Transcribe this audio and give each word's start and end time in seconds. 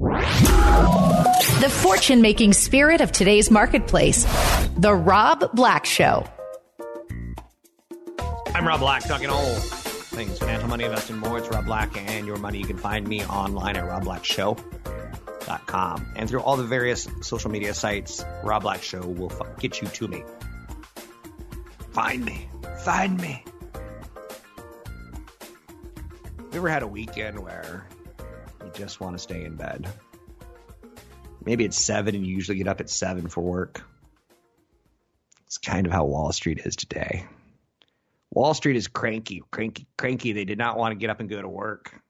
The 0.00 1.68
fortune 1.68 2.22
making 2.22 2.54
spirit 2.54 3.02
of 3.02 3.12
today's 3.12 3.50
marketplace. 3.50 4.24
The 4.78 4.94
Rob 4.94 5.54
Black 5.54 5.84
Show. 5.84 6.24
I'm 8.54 8.66
Rob 8.66 8.80
Black, 8.80 9.04
talking 9.04 9.28
all 9.28 9.56
things 9.56 10.38
financial 10.38 10.70
money, 10.70 10.84
investing 10.84 11.18
more. 11.18 11.36
It's 11.36 11.50
Rob 11.50 11.66
Black 11.66 11.94
and 11.98 12.26
your 12.26 12.38
money. 12.38 12.60
You 12.60 12.64
can 12.64 12.78
find 12.78 13.06
me 13.06 13.26
online 13.26 13.76
at 13.76 13.84
robblackshow.com 13.84 16.12
and 16.16 16.30
through 16.30 16.40
all 16.40 16.56
the 16.56 16.64
various 16.64 17.06
social 17.20 17.50
media 17.50 17.74
sites. 17.74 18.24
Rob 18.42 18.62
Black 18.62 18.82
Show 18.82 19.06
will 19.06 19.30
get 19.58 19.82
you 19.82 19.88
to 19.88 20.08
me. 20.08 20.24
Find 21.90 22.24
me. 22.24 22.48
Find 22.84 23.20
me. 23.20 23.44
You 26.52 26.54
ever 26.54 26.70
had 26.70 26.82
a 26.82 26.88
weekend 26.88 27.38
where 27.38 27.84
just 28.74 29.00
want 29.00 29.16
to 29.16 29.18
stay 29.18 29.44
in 29.44 29.56
bed? 29.56 29.88
Maybe 31.44 31.64
it's 31.64 31.78
seven 31.78 32.14
and 32.14 32.26
you 32.26 32.34
usually 32.34 32.58
get 32.58 32.68
up 32.68 32.80
at 32.80 32.90
seven 32.90 33.28
for 33.28 33.42
work. 33.42 33.82
It's 35.46 35.58
kind 35.58 35.86
of 35.86 35.92
how 35.92 36.04
Wall 36.04 36.32
Street 36.32 36.60
is 36.64 36.76
today. 36.76 37.26
Wall 38.30 38.54
Street 38.54 38.76
is 38.76 38.86
cranky, 38.86 39.42
cranky, 39.50 39.86
cranky. 39.98 40.32
They 40.32 40.44
did 40.44 40.58
not 40.58 40.78
want 40.78 40.92
to 40.92 40.96
get 40.96 41.10
up 41.10 41.20
and 41.20 41.28
go 41.28 41.40
to 41.40 41.48
work. 41.48 42.00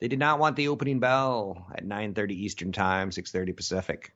They 0.00 0.06
did 0.06 0.20
not 0.20 0.38
want 0.38 0.54
the 0.54 0.68
opening 0.68 1.00
bell 1.00 1.66
at 1.74 1.84
9:30 1.84 2.34
Eastern 2.34 2.72
Time, 2.72 3.10
6:30 3.10 3.52
Pacific. 3.56 4.14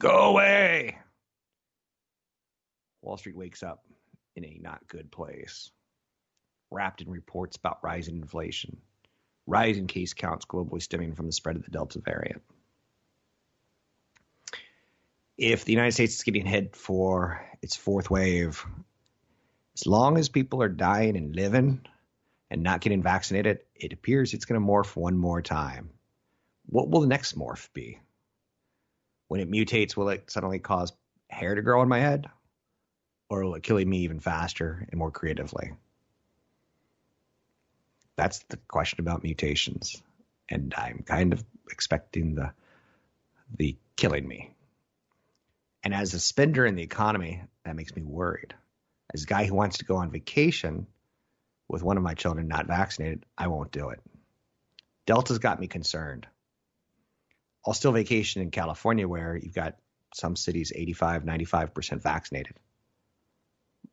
Go 0.00 0.30
away. 0.30 0.98
Wall 3.02 3.16
Street 3.16 3.36
wakes 3.36 3.64
up 3.64 3.84
in 4.36 4.44
a 4.44 4.58
not 4.60 4.86
good 4.86 5.10
place, 5.10 5.72
wrapped 6.70 7.00
in 7.00 7.10
reports 7.10 7.56
about 7.56 7.82
rising 7.82 8.18
inflation, 8.18 8.80
rising 9.48 9.86
case 9.86 10.12
counts 10.12 10.44
globally 10.44 10.82
stemming 10.82 11.14
from 11.14 11.26
the 11.26 11.32
spread 11.32 11.56
of 11.56 11.64
the 11.64 11.70
Delta 11.70 12.00
variant. 12.00 12.42
If 15.38 15.64
the 15.64 15.72
United 15.72 15.92
States 15.92 16.16
is 16.16 16.22
getting 16.22 16.44
hit 16.44 16.76
for 16.76 17.44
its 17.62 17.74
fourth 17.74 18.10
wave, 18.10 18.64
as 19.74 19.86
long 19.86 20.18
as 20.18 20.28
people 20.28 20.62
are 20.62 20.68
dying 20.68 21.16
and 21.16 21.34
living 21.34 21.80
and 22.50 22.62
not 22.62 22.80
getting 22.80 23.02
vaccinated, 23.02 23.60
it 23.74 23.92
appears 23.92 24.34
it's 24.34 24.44
going 24.44 24.60
to 24.60 24.66
morph 24.66 24.96
one 24.96 25.16
more 25.16 25.40
time. 25.40 25.90
What 26.66 26.90
will 26.90 27.00
the 27.00 27.06
next 27.06 27.38
morph 27.38 27.72
be? 27.72 27.98
When 29.28 29.40
it 29.40 29.50
mutates, 29.50 29.96
will 29.96 30.08
it 30.10 30.30
suddenly 30.30 30.58
cause 30.58 30.92
hair 31.30 31.54
to 31.54 31.62
grow 31.62 31.80
on 31.80 31.88
my 31.88 32.00
head? 32.00 32.26
Or 33.30 33.44
will 33.44 33.54
it 33.54 33.62
kill 33.62 33.76
me 33.76 33.98
even 33.98 34.20
faster 34.20 34.86
and 34.90 34.98
more 34.98 35.10
creatively? 35.10 35.72
That's 38.18 38.40
the 38.48 38.56
question 38.66 38.98
about 38.98 39.22
mutations. 39.22 40.02
And 40.50 40.74
I'm 40.76 41.04
kind 41.06 41.32
of 41.32 41.44
expecting 41.70 42.34
the 42.34 42.52
the 43.56 43.76
killing 43.96 44.26
me. 44.26 44.52
And 45.84 45.94
as 45.94 46.12
a 46.12 46.20
spender 46.20 46.66
in 46.66 46.74
the 46.74 46.82
economy, 46.82 47.42
that 47.64 47.76
makes 47.76 47.94
me 47.94 48.02
worried. 48.02 48.54
As 49.14 49.22
a 49.22 49.26
guy 49.26 49.46
who 49.46 49.54
wants 49.54 49.78
to 49.78 49.84
go 49.84 49.96
on 49.96 50.10
vacation 50.10 50.88
with 51.68 51.84
one 51.84 51.96
of 51.96 52.02
my 52.02 52.14
children 52.14 52.48
not 52.48 52.66
vaccinated, 52.66 53.24
I 53.38 53.46
won't 53.46 53.70
do 53.70 53.90
it. 53.90 54.00
Delta's 55.06 55.38
got 55.38 55.60
me 55.60 55.68
concerned. 55.68 56.26
I'll 57.64 57.72
still 57.72 57.92
vacation 57.92 58.42
in 58.42 58.50
California 58.50 59.06
where 59.06 59.36
you've 59.36 59.54
got 59.54 59.76
some 60.12 60.34
cities 60.34 60.72
85, 60.74 61.22
95% 61.22 62.02
vaccinated. 62.02 62.56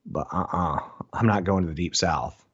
But 0.04 0.28
uh 0.34 0.38
uh-uh, 0.38 0.76
uh, 0.76 0.80
i 1.14 1.20
am 1.20 1.28
not 1.28 1.44
going 1.44 1.64
to 1.64 1.70
the 1.70 1.76
deep 1.76 1.96
south. 1.96 2.45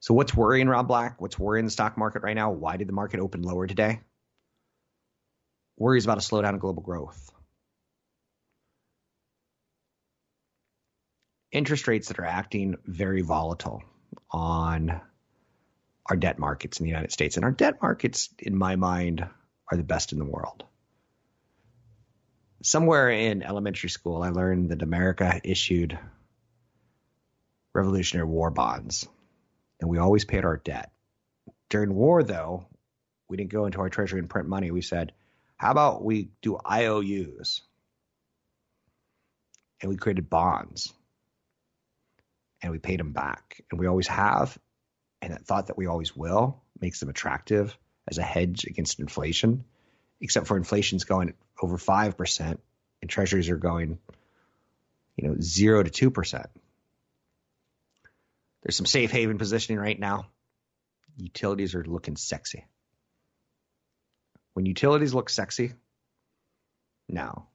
So, 0.00 0.14
what's 0.14 0.34
worrying 0.34 0.68
Rob 0.68 0.88
Black? 0.88 1.20
What's 1.20 1.38
worrying 1.38 1.64
the 1.64 1.70
stock 1.70 1.96
market 1.96 2.22
right 2.22 2.34
now? 2.34 2.50
Why 2.50 2.76
did 2.76 2.88
the 2.88 2.92
market 2.92 3.20
open 3.20 3.42
lower 3.42 3.66
today? 3.66 4.00
Worries 5.76 6.04
about 6.04 6.18
a 6.18 6.20
slowdown 6.20 6.54
in 6.54 6.58
global 6.58 6.82
growth. 6.82 7.30
Interest 11.52 11.86
rates 11.88 12.08
that 12.08 12.18
are 12.18 12.24
acting 12.24 12.76
very 12.84 13.22
volatile 13.22 13.82
on 14.30 15.00
our 16.06 16.16
debt 16.16 16.38
markets 16.38 16.80
in 16.80 16.84
the 16.84 16.90
United 16.90 17.12
States. 17.12 17.36
And 17.36 17.44
our 17.44 17.50
debt 17.50 17.82
markets, 17.82 18.28
in 18.38 18.56
my 18.56 18.76
mind, 18.76 19.26
are 19.70 19.76
the 19.76 19.82
best 19.82 20.12
in 20.12 20.18
the 20.18 20.24
world 20.24 20.64
somewhere 22.62 23.10
in 23.10 23.42
elementary 23.42 23.90
school, 23.90 24.22
I 24.22 24.30
learned 24.30 24.70
that 24.70 24.82
America 24.82 25.40
issued 25.44 25.98
Revolutionary 27.72 28.28
War 28.28 28.50
bonds, 28.50 29.08
and 29.80 29.88
we 29.88 29.98
always 29.98 30.24
paid 30.24 30.44
our 30.44 30.56
debt. 30.56 30.90
During 31.68 31.94
war, 31.94 32.22
though, 32.22 32.66
we 33.28 33.36
didn't 33.36 33.50
go 33.50 33.66
into 33.66 33.80
our 33.80 33.88
treasury 33.88 34.18
and 34.18 34.28
print 34.28 34.48
money. 34.48 34.70
We 34.70 34.82
said, 34.82 35.12
how 35.56 35.70
about 35.70 36.04
we 36.04 36.30
do 36.42 36.58
IOUs? 36.58 37.62
And 39.80 39.90
we 39.90 39.96
created 39.96 40.28
bonds 40.28 40.92
and 42.62 42.72
we 42.72 42.78
paid 42.78 43.00
them 43.00 43.12
back. 43.12 43.62
And 43.70 43.80
we 43.80 43.86
always 43.86 44.08
have. 44.08 44.58
And 45.22 45.32
that 45.32 45.46
thought 45.46 45.68
that 45.68 45.78
we 45.78 45.86
always 45.86 46.14
will 46.14 46.60
makes 46.80 47.00
them 47.00 47.08
attractive 47.08 47.76
as 48.08 48.18
a 48.18 48.22
hedge 48.22 48.64
against 48.64 49.00
inflation 49.00 49.64
except 50.20 50.46
for 50.46 50.56
inflation's 50.56 51.04
going 51.04 51.34
over 51.60 51.76
5% 51.76 52.58
and 53.00 53.10
treasuries 53.10 53.48
are 53.48 53.56
going, 53.56 53.98
you 55.16 55.28
know, 55.28 55.36
0 55.40 55.84
to 55.84 56.10
2%. 56.10 56.46
There's 58.62 58.76
some 58.76 58.86
safe 58.86 59.10
haven 59.10 59.38
positioning 59.38 59.80
right 59.80 59.98
now. 59.98 60.26
Utilities 61.16 61.74
are 61.74 61.84
looking 61.84 62.16
sexy. 62.16 62.66
When 64.54 64.66
utilities 64.66 65.14
look 65.14 65.30
sexy, 65.30 65.72
now, 67.08 67.48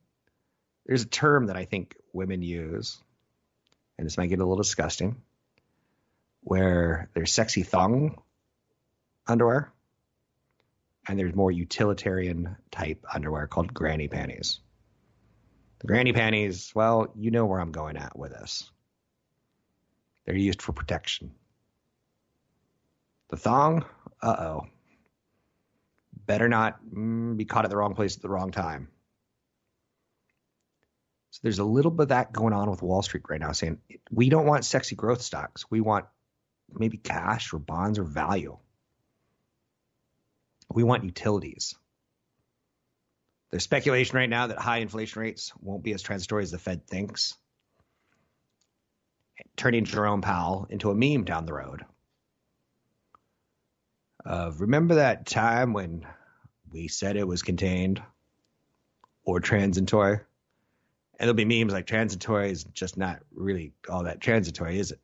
there's 0.85 1.03
a 1.03 1.07
term 1.07 1.47
that 1.47 1.55
I 1.55 1.65
think 1.65 1.95
women 2.13 2.41
use, 2.41 2.97
and 3.97 4.05
this 4.05 4.17
might 4.17 4.27
get 4.27 4.39
a 4.39 4.43
little 4.43 4.55
disgusting, 4.55 5.21
where 6.41 7.09
there's 7.13 7.33
sexy 7.33 7.63
thong 7.63 8.21
underwear 9.27 9.71
and 11.07 11.17
there's 11.17 11.35
more 11.35 11.51
utilitarian 11.51 12.55
type 12.71 13.05
underwear 13.11 13.47
called 13.47 13.73
granny 13.73 14.07
panties. 14.07 14.59
The 15.79 15.87
granny 15.87 16.13
panties, 16.13 16.71
well, 16.73 17.11
you 17.15 17.31
know 17.31 17.45
where 17.45 17.59
I'm 17.59 17.71
going 17.71 17.97
at 17.97 18.17
with 18.17 18.31
this. 18.31 18.69
They're 20.25 20.35
used 20.35 20.61
for 20.61 20.73
protection. 20.73 21.31
The 23.29 23.37
thong, 23.37 23.85
uh 24.21 24.35
oh. 24.39 24.67
Better 26.25 26.49
not 26.49 26.79
mm, 26.83 27.37
be 27.37 27.45
caught 27.45 27.65
at 27.65 27.69
the 27.69 27.77
wrong 27.77 27.93
place 27.93 28.15
at 28.15 28.21
the 28.21 28.29
wrong 28.29 28.51
time. 28.51 28.87
So 31.29 31.39
there's 31.43 31.59
a 31.59 31.65
little 31.65 31.91
bit 31.91 32.03
of 32.03 32.09
that 32.09 32.31
going 32.31 32.53
on 32.53 32.69
with 32.69 32.81
Wall 32.81 33.01
Street 33.01 33.23
right 33.29 33.39
now, 33.41 33.51
saying 33.51 33.79
we 34.09 34.29
don't 34.29 34.47
want 34.47 34.65
sexy 34.65 34.95
growth 34.95 35.21
stocks. 35.21 35.65
We 35.69 35.81
want 35.81 36.05
maybe 36.73 36.97
cash 36.97 37.53
or 37.53 37.59
bonds 37.59 37.99
or 37.99 38.03
value. 38.03 38.57
We 40.73 40.83
want 40.83 41.03
utilities. 41.03 41.75
There's 43.51 43.63
speculation 43.63 44.17
right 44.17 44.29
now 44.29 44.47
that 44.47 44.57
high 44.57 44.77
inflation 44.77 45.21
rates 45.21 45.53
won't 45.59 45.83
be 45.83 45.93
as 45.93 46.01
transitory 46.01 46.43
as 46.43 46.51
the 46.51 46.57
Fed 46.57 46.87
thinks, 46.87 47.35
turning 49.55 49.85
Jerome 49.85 50.21
Powell 50.21 50.67
into 50.69 50.91
a 50.91 50.95
meme 50.95 51.23
down 51.23 51.45
the 51.45 51.53
road. 51.53 51.85
Uh, 54.25 54.51
remember 54.57 54.95
that 54.95 55.25
time 55.25 55.73
when 55.73 56.05
we 56.71 56.87
said 56.87 57.15
it 57.15 57.27
was 57.27 57.43
contained 57.43 58.01
or 59.23 59.39
transitory? 59.39 60.19
And 61.17 61.27
there'll 61.27 61.33
be 61.33 61.45
memes 61.45 61.71
like 61.71 61.85
transitory 61.85 62.51
is 62.51 62.63
just 62.65 62.97
not 62.97 63.19
really 63.33 63.71
all 63.89 64.03
that 64.03 64.19
transitory, 64.19 64.79
is 64.79 64.91
it? 64.91 64.99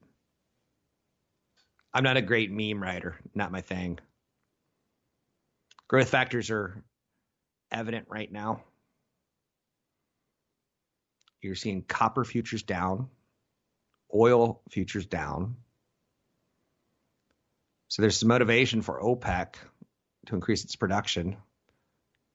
I'm 1.93 2.03
not 2.03 2.17
a 2.17 2.21
great 2.21 2.51
meme 2.51 2.81
writer, 2.81 3.19
not 3.35 3.51
my 3.51 3.61
thing. 3.61 3.99
Growth 5.87 6.09
factors 6.09 6.49
are 6.49 6.83
evident 7.71 8.07
right 8.09 8.31
now. 8.31 8.63
You're 11.41 11.55
seeing 11.55 11.81
copper 11.81 12.23
futures 12.23 12.63
down, 12.63 13.09
oil 14.13 14.61
futures 14.69 15.05
down. 15.05 15.55
So 17.87 18.01
there's 18.01 18.17
some 18.17 18.29
motivation 18.29 18.81
for 18.81 19.01
OPEC 19.01 19.55
to 20.27 20.35
increase 20.35 20.63
its 20.63 20.75
production. 20.75 21.37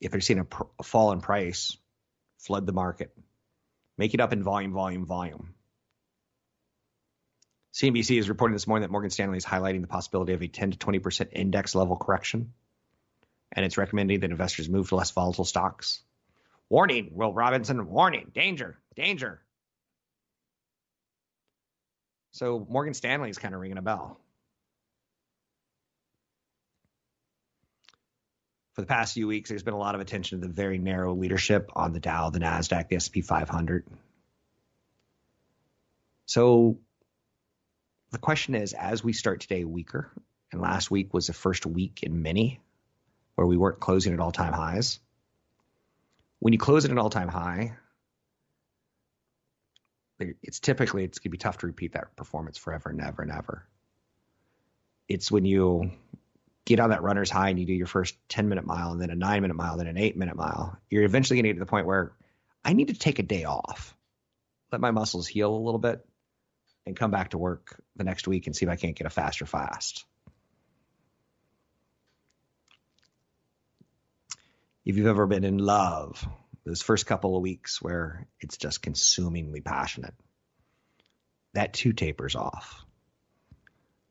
If 0.00 0.10
they're 0.10 0.20
seeing 0.20 0.40
a, 0.40 0.44
pr- 0.44 0.64
a 0.78 0.82
fall 0.82 1.12
in 1.12 1.20
price, 1.20 1.76
flood 2.38 2.66
the 2.66 2.72
market, 2.72 3.16
make 3.96 4.12
it 4.14 4.20
up 4.20 4.32
in 4.32 4.42
volume, 4.42 4.72
volume, 4.72 5.06
volume. 5.06 5.54
CNBC 7.72 8.18
is 8.18 8.28
reporting 8.28 8.54
this 8.54 8.66
morning 8.66 8.82
that 8.82 8.90
Morgan 8.90 9.10
Stanley 9.10 9.36
is 9.36 9.44
highlighting 9.44 9.82
the 9.82 9.86
possibility 9.86 10.32
of 10.32 10.42
a 10.42 10.48
10 10.48 10.72
to 10.72 10.78
20% 10.78 11.28
index 11.32 11.74
level 11.74 11.96
correction, 11.96 12.52
and 13.52 13.66
it's 13.66 13.76
recommending 13.76 14.20
that 14.20 14.30
investors 14.30 14.68
move 14.68 14.88
to 14.88 14.96
less 14.96 15.10
volatile 15.10 15.44
stocks. 15.44 16.02
Warning, 16.68 17.10
Will 17.12 17.32
Robinson, 17.32 17.86
warning, 17.88 18.30
danger, 18.34 18.78
danger. 18.94 19.40
So 22.36 22.66
Morgan 22.68 22.92
Stanley 22.92 23.30
is 23.30 23.38
kind 23.38 23.54
of 23.54 23.62
ringing 23.62 23.78
a 23.78 23.82
bell. 23.82 24.20
For 28.74 28.82
the 28.82 28.86
past 28.86 29.14
few 29.14 29.26
weeks, 29.26 29.48
there's 29.48 29.62
been 29.62 29.72
a 29.72 29.78
lot 29.78 29.94
of 29.94 30.02
attention 30.02 30.42
to 30.42 30.46
the 30.46 30.52
very 30.52 30.76
narrow 30.76 31.14
leadership 31.14 31.70
on 31.74 31.94
the 31.94 31.98
Dow, 31.98 32.28
the 32.28 32.38
Nasdaq, 32.38 32.90
the 32.90 32.96
S&P 32.96 33.22
500. 33.22 33.86
So 36.26 36.78
the 38.10 38.18
question 38.18 38.54
is, 38.54 38.74
as 38.74 39.02
we 39.02 39.14
start 39.14 39.40
today 39.40 39.64
weaker, 39.64 40.12
and 40.52 40.60
last 40.60 40.90
week 40.90 41.14
was 41.14 41.28
the 41.28 41.32
first 41.32 41.64
week 41.64 42.00
in 42.02 42.20
many 42.20 42.60
where 43.36 43.46
we 43.46 43.56
weren't 43.56 43.80
closing 43.80 44.12
at 44.12 44.20
all-time 44.20 44.52
highs. 44.52 45.00
When 46.40 46.52
you 46.52 46.58
close 46.58 46.84
at 46.84 46.90
an 46.90 46.98
all-time 46.98 47.28
high, 47.28 47.78
it's 50.18 50.60
typically 50.60 51.04
it's 51.04 51.18
gonna 51.18 51.30
be 51.30 51.38
tough 51.38 51.58
to 51.58 51.66
repeat 51.66 51.92
that 51.92 52.16
performance 52.16 52.58
forever 52.58 52.90
and 52.90 53.00
ever 53.00 53.22
and 53.22 53.30
ever. 53.30 53.66
It's 55.08 55.30
when 55.30 55.44
you 55.44 55.92
get 56.64 56.80
on 56.80 56.90
that 56.90 57.02
runner's 57.02 57.30
high 57.30 57.50
and 57.50 57.60
you 57.60 57.66
do 57.66 57.72
your 57.72 57.86
first 57.86 58.16
10 58.28 58.48
minute 58.48 58.66
mile 58.66 58.92
and 58.92 59.00
then 59.00 59.10
a 59.10 59.14
nine 59.14 59.42
minute 59.42 59.54
mile, 59.54 59.76
then 59.76 59.86
an 59.86 59.98
eight 59.98 60.16
minute 60.16 60.36
mile, 60.36 60.78
you're 60.90 61.04
eventually 61.04 61.38
gonna 61.38 61.48
get 61.48 61.54
to 61.54 61.60
the 61.60 61.66
point 61.66 61.86
where 61.86 62.12
I 62.64 62.72
need 62.72 62.88
to 62.88 62.94
take 62.94 63.18
a 63.18 63.22
day 63.22 63.44
off, 63.44 63.96
let 64.72 64.80
my 64.80 64.90
muscles 64.90 65.26
heal 65.26 65.54
a 65.54 65.56
little 65.56 65.78
bit, 65.78 66.04
and 66.84 66.96
come 66.96 67.10
back 67.10 67.30
to 67.30 67.38
work 67.38 67.80
the 67.96 68.04
next 68.04 68.26
week 68.26 68.46
and 68.46 68.56
see 68.56 68.64
if 68.64 68.70
I 68.70 68.76
can't 68.76 68.96
get 68.96 69.06
a 69.06 69.10
faster 69.10 69.46
fast. 69.46 70.04
If 74.84 74.96
you've 74.96 75.06
ever 75.06 75.26
been 75.26 75.44
in 75.44 75.58
love, 75.58 76.26
those 76.66 76.82
first 76.82 77.06
couple 77.06 77.36
of 77.36 77.42
weeks 77.42 77.80
where 77.80 78.26
it's 78.40 78.56
just 78.56 78.82
consumingly 78.82 79.60
passionate, 79.60 80.14
that 81.54 81.72
too 81.72 81.92
tapers 81.92 82.34
off. 82.34 82.84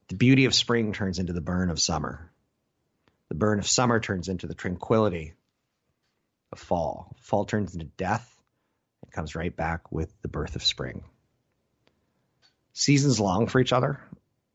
The 0.07 0.15
beauty 0.15 0.45
of 0.45 0.55
spring 0.55 0.93
turns 0.93 1.19
into 1.19 1.33
the 1.33 1.41
burn 1.41 1.69
of 1.69 1.81
summer. 1.81 2.31
The 3.27 3.35
burn 3.35 3.59
of 3.59 3.67
summer 3.67 3.99
turns 3.99 4.29
into 4.29 4.47
the 4.47 4.53
tranquility 4.53 5.33
of 6.53 6.59
fall. 6.59 7.13
Fall 7.19 7.43
turns 7.43 7.73
into 7.73 7.87
death 7.97 8.33
and 9.03 9.11
comes 9.11 9.35
right 9.35 9.55
back 9.55 9.91
with 9.91 10.13
the 10.21 10.29
birth 10.29 10.55
of 10.55 10.63
spring. 10.63 11.03
Seasons 12.71 13.19
long 13.19 13.47
for 13.47 13.59
each 13.59 13.73
other. 13.73 13.99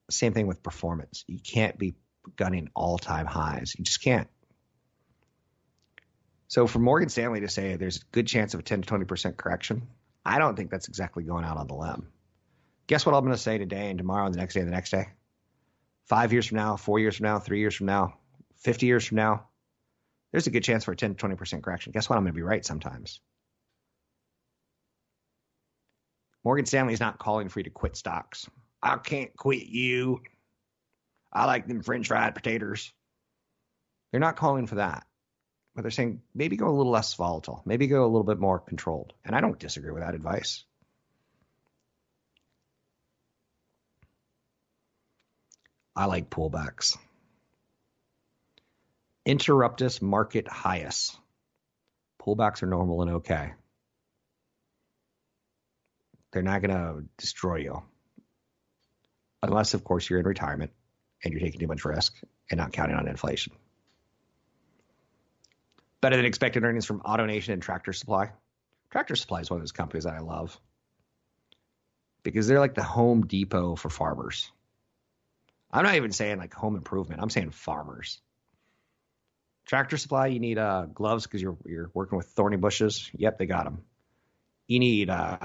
Same 0.08 0.32
thing 0.32 0.46
with 0.46 0.62
performance. 0.62 1.24
You 1.26 1.38
can't 1.38 1.78
be 1.78 1.94
gunning 2.36 2.70
all 2.74 2.96
time 2.96 3.26
highs. 3.26 3.74
You 3.76 3.84
just 3.84 4.02
can't. 4.02 4.28
So 6.50 6.66
for 6.66 6.80
Morgan 6.80 7.08
Stanley 7.08 7.40
to 7.42 7.48
say 7.48 7.76
there's 7.76 7.98
a 7.98 8.04
good 8.10 8.26
chance 8.26 8.54
of 8.54 8.60
a 8.60 8.62
10 8.64 8.82
to 8.82 8.92
20% 8.92 9.36
correction, 9.36 9.86
I 10.24 10.40
don't 10.40 10.56
think 10.56 10.68
that's 10.68 10.88
exactly 10.88 11.22
going 11.22 11.44
out 11.44 11.56
on 11.56 11.68
the 11.68 11.76
limb. 11.76 12.08
Guess 12.88 13.06
what 13.06 13.14
I'm 13.14 13.22
going 13.22 13.36
to 13.36 13.40
say 13.40 13.56
today 13.56 13.88
and 13.88 13.98
tomorrow 13.98 14.26
and 14.26 14.34
the 14.34 14.38
next 14.38 14.54
day 14.54 14.60
and 14.60 14.68
the 14.68 14.74
next 14.74 14.90
day? 14.90 15.06
Five 16.06 16.32
years 16.32 16.46
from 16.46 16.56
now, 16.56 16.74
four 16.74 16.98
years 16.98 17.16
from 17.16 17.26
now, 17.26 17.38
three 17.38 17.60
years 17.60 17.76
from 17.76 17.86
now, 17.86 18.14
50 18.56 18.84
years 18.86 19.06
from 19.06 19.14
now, 19.14 19.46
there's 20.32 20.48
a 20.48 20.50
good 20.50 20.64
chance 20.64 20.84
for 20.84 20.90
a 20.90 20.96
10 20.96 21.14
to 21.14 21.28
20% 21.28 21.62
correction. 21.62 21.92
Guess 21.92 22.10
what? 22.10 22.16
I'm 22.16 22.24
going 22.24 22.32
to 22.32 22.36
be 22.36 22.42
right 22.42 22.66
sometimes. 22.66 23.20
Morgan 26.42 26.66
Stanley 26.66 26.94
is 26.94 27.00
not 27.00 27.20
calling 27.20 27.48
for 27.48 27.60
you 27.60 27.64
to 27.64 27.70
quit 27.70 27.96
stocks. 27.96 28.50
I 28.82 28.96
can't 28.96 29.36
quit 29.36 29.66
you. 29.66 30.20
I 31.32 31.44
like 31.44 31.68
them 31.68 31.84
french 31.84 32.08
fried 32.08 32.34
potatoes. 32.34 32.92
They're 34.10 34.18
not 34.18 34.34
calling 34.34 34.66
for 34.66 34.74
that 34.76 35.06
they're 35.82 35.90
saying 35.90 36.22
maybe 36.34 36.56
go 36.56 36.68
a 36.68 36.76
little 36.76 36.92
less 36.92 37.14
volatile, 37.14 37.62
maybe 37.64 37.86
go 37.86 38.04
a 38.04 38.06
little 38.06 38.24
bit 38.24 38.38
more 38.38 38.58
controlled. 38.58 39.12
And 39.24 39.34
I 39.34 39.40
don't 39.40 39.58
disagree 39.58 39.92
with 39.92 40.02
that 40.02 40.14
advice. 40.14 40.64
I 45.94 46.06
like 46.06 46.30
pullbacks. 46.30 46.96
Interruptus 49.26 50.00
market 50.00 50.48
highest. 50.48 51.18
Pullbacks 52.20 52.62
are 52.62 52.66
normal 52.66 53.02
and 53.02 53.10
okay. 53.12 53.52
They're 56.32 56.42
not 56.42 56.62
going 56.62 56.76
to 56.76 57.04
destroy 57.18 57.56
you. 57.56 57.82
Unless, 59.42 59.74
of 59.74 59.84
course, 59.84 60.08
you're 60.08 60.20
in 60.20 60.26
retirement 60.26 60.70
and 61.24 61.32
you're 61.32 61.40
taking 61.40 61.60
too 61.60 61.66
much 61.66 61.84
risk 61.84 62.18
and 62.50 62.58
not 62.58 62.72
counting 62.72 62.96
on 62.96 63.08
inflation. 63.08 63.52
Better 66.00 66.16
than 66.16 66.24
expected 66.24 66.64
earnings 66.64 66.86
from 66.86 67.00
AutoNation 67.00 67.52
and 67.52 67.62
Tractor 67.62 67.92
Supply. 67.92 68.30
Tractor 68.90 69.16
Supply 69.16 69.40
is 69.40 69.50
one 69.50 69.58
of 69.58 69.62
those 69.62 69.72
companies 69.72 70.04
that 70.04 70.14
I 70.14 70.20
love 70.20 70.58
because 72.22 72.46
they're 72.46 72.60
like 72.60 72.74
the 72.74 72.82
Home 72.82 73.26
Depot 73.26 73.76
for 73.76 73.90
farmers. 73.90 74.50
I'm 75.72 75.84
not 75.84 75.94
even 75.94 76.12
saying 76.12 76.38
like 76.38 76.52
home 76.52 76.76
improvement. 76.76 77.20
I'm 77.22 77.30
saying 77.30 77.50
farmers. 77.50 78.20
Tractor 79.66 79.98
Supply, 79.98 80.26
you 80.26 80.40
need 80.40 80.58
uh, 80.58 80.86
gloves 80.92 81.26
because 81.26 81.40
you're 81.40 81.56
you're 81.64 81.90
working 81.94 82.18
with 82.18 82.26
thorny 82.26 82.56
bushes. 82.56 83.08
Yep, 83.14 83.38
they 83.38 83.46
got 83.46 83.64
them. 83.64 83.82
You 84.66 84.80
need 84.80 85.10
uh, 85.10 85.38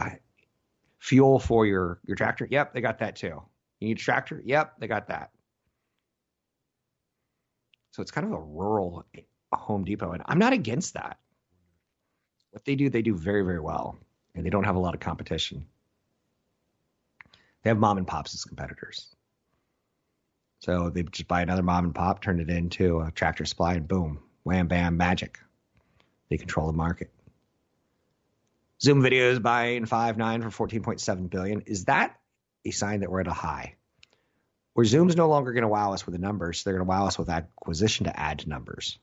fuel 1.00 1.38
for 1.38 1.66
your 1.66 2.00
your 2.06 2.16
tractor. 2.16 2.48
Yep, 2.50 2.74
they 2.74 2.82
got 2.82 3.00
that 3.00 3.18
too. 3.18 3.44
You 3.80 3.90
need 3.90 3.98
a 3.98 4.02
tractor. 4.02 4.42
Yep, 4.44 4.80
they 4.80 4.88
got 4.88 5.10
that. 5.10 5.30
So 7.92 8.02
it's 8.02 8.12
kind 8.12 8.26
of 8.26 8.34
a 8.34 8.40
rural 8.42 9.06
Home 9.60 9.84
Depot. 9.84 10.12
And 10.12 10.24
I'm 10.26 10.40
not 10.40 10.54
against 10.54 10.94
that. 10.94 11.18
What 12.52 12.64
they 12.66 12.76
do, 12.76 12.90
they 12.90 13.02
do 13.02 13.16
very, 13.16 13.44
very 13.44 13.60
well. 13.60 13.98
And 14.34 14.46
they 14.46 14.50
don't 14.50 14.64
have 14.64 14.76
a 14.76 14.80
lot 14.80 14.94
of 14.94 15.00
competition. 15.00 15.66
They 17.64 17.70
have 17.70 17.78
mom 17.78 17.98
and 17.98 18.08
pops 18.08 18.34
as 18.34 18.44
competitors. 18.44 19.08
So 20.60 20.90
they 20.90 21.04
just 21.04 21.28
buy 21.28 21.42
another 21.42 21.64
mom 21.64 21.86
and 21.86 21.96
pop, 21.96 22.22
turn 22.22 22.40
it 22.40 22.50
into 22.50 23.02
a 23.02 23.12
tractor 23.12 23.46
supply, 23.46 23.74
and 23.74 23.88
boom, 23.88 24.20
wham, 24.44 24.68
bam, 24.68 24.98
magic. 24.98 25.40
They 26.30 26.38
control 26.38 26.68
the 26.68 26.74
market. 26.74 27.12
Zoom 28.82 29.02
videos 29.02 29.42
buying 29.42 29.86
Five9 29.86 30.52
for 30.52 30.68
14.7 30.68 31.30
billion. 31.30 31.62
Is 31.62 31.86
that 31.86 32.20
a 32.66 32.72
sign 32.72 33.02
that 33.02 33.12
we're 33.12 33.22
at 33.22 33.28
a 33.28 33.34
high? 33.34 33.76
Where 34.74 34.86
Zoom's 34.86 35.16
no 35.16 35.28
longer 35.28 35.54
going 35.54 35.64
to 35.64 35.68
wow 35.68 35.94
us 35.94 36.06
with 36.06 36.14
the 36.14 36.20
numbers, 36.20 36.64
they're 36.64 36.74
going 36.74 36.86
to 36.86 36.90
wow 36.90 37.06
us 37.06 37.18
with 37.18 37.30
acquisition 37.30 38.06
to 38.06 38.20
add 38.20 38.40
to 38.40 38.50
numbers 38.50 39.00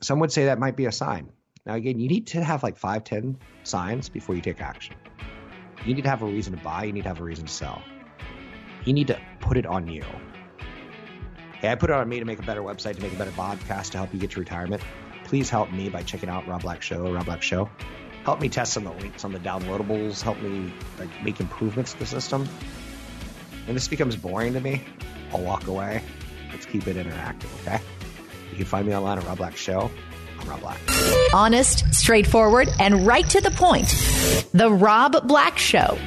some 0.00 0.18
would 0.20 0.32
say 0.32 0.46
that 0.46 0.58
might 0.58 0.76
be 0.76 0.86
a 0.86 0.92
sign. 0.92 1.30
Now, 1.66 1.74
again, 1.74 1.98
you 1.98 2.08
need 2.08 2.28
to 2.28 2.42
have 2.42 2.62
like 2.62 2.76
five, 2.76 3.04
ten 3.04 3.38
signs 3.64 4.08
before 4.08 4.34
you 4.34 4.40
take 4.40 4.60
action. 4.60 4.96
You 5.84 5.94
need 5.94 6.02
to 6.02 6.10
have 6.10 6.22
a 6.22 6.26
reason 6.26 6.56
to 6.56 6.62
buy. 6.62 6.84
You 6.84 6.92
need 6.92 7.02
to 7.02 7.08
have 7.08 7.20
a 7.20 7.24
reason 7.24 7.46
to 7.46 7.52
sell. 7.52 7.82
You 8.84 8.92
need 8.92 9.08
to 9.08 9.20
put 9.40 9.56
it 9.56 9.66
on 9.66 9.88
you. 9.88 10.04
Hey, 11.60 11.70
I 11.70 11.74
put 11.74 11.90
it 11.90 11.96
on 11.96 12.08
me 12.08 12.18
to 12.18 12.24
make 12.24 12.38
a 12.38 12.42
better 12.42 12.62
website, 12.62 12.96
to 12.96 13.02
make 13.02 13.12
a 13.12 13.16
better 13.16 13.30
podcast, 13.32 13.90
to 13.90 13.98
help 13.98 14.14
you 14.14 14.18
get 14.18 14.30
to 14.32 14.40
retirement. 14.40 14.82
Please 15.24 15.50
help 15.50 15.70
me 15.70 15.90
by 15.90 16.02
checking 16.02 16.30
out 16.30 16.48
Rob 16.48 16.62
Black 16.62 16.80
Show, 16.80 17.12
Rob 17.12 17.26
Black 17.26 17.42
Show. 17.42 17.68
Help 18.24 18.40
me 18.40 18.48
test 18.48 18.72
some 18.72 18.86
of 18.86 18.96
the 18.96 19.02
links 19.02 19.24
on 19.24 19.32
the 19.32 19.38
downloadables. 19.38 20.22
Help 20.22 20.40
me 20.40 20.72
like 20.98 21.10
make 21.22 21.40
improvements 21.40 21.92
to 21.92 21.98
the 21.98 22.06
system. 22.06 22.46
When 23.66 23.74
this 23.74 23.88
becomes 23.88 24.16
boring 24.16 24.54
to 24.54 24.60
me, 24.60 24.82
I'll 25.32 25.42
walk 25.42 25.66
away. 25.66 26.02
Let's 26.50 26.66
keep 26.66 26.86
it 26.86 26.96
interactive, 26.96 27.48
okay? 27.60 27.82
You 28.50 28.56
can 28.56 28.64
find 28.66 28.86
me 28.86 28.94
online 28.94 29.18
at 29.18 29.26
Rob 29.26 29.38
Black 29.38 29.56
Show. 29.56 29.90
I'm 30.40 30.48
Rob 30.48 30.60
Black. 30.60 30.78
Honest, 31.32 31.94
straightforward, 31.94 32.68
and 32.78 33.06
right 33.06 33.28
to 33.30 33.40
the 33.40 33.50
point. 33.50 33.88
The 34.52 34.70
Rob 34.70 35.26
Black 35.26 35.58
Show. 35.58 35.98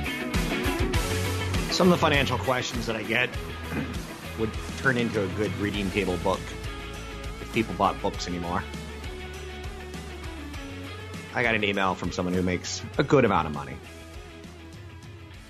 Some 1.72 1.88
of 1.88 1.92
the 1.92 1.98
financial 1.98 2.38
questions 2.38 2.86
that 2.86 2.96
I 2.96 3.04
get 3.04 3.30
would 4.40 4.52
turn 4.78 4.98
into 4.98 5.24
a 5.24 5.28
good 5.30 5.56
reading 5.58 5.90
table 5.92 6.18
book 6.18 6.42
if 7.42 7.52
people 7.54 7.74
bought 7.76 8.00
books 8.02 8.28
anymore. 8.28 8.64
I 11.36 11.42
got 11.42 11.56
an 11.56 11.64
email 11.64 11.96
from 11.96 12.12
someone 12.12 12.34
who 12.34 12.44
makes 12.44 12.84
a 12.98 13.04
good 13.04 13.26
amount 13.26 13.48
of 13.48 13.54
money 13.54 13.76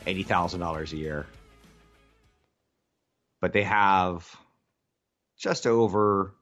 $80,000 0.06 0.92
a 0.92 0.96
year. 0.96 1.26
But 3.42 3.54
they 3.54 3.64
have 3.64 4.30
just 5.38 5.68
over 5.68 6.34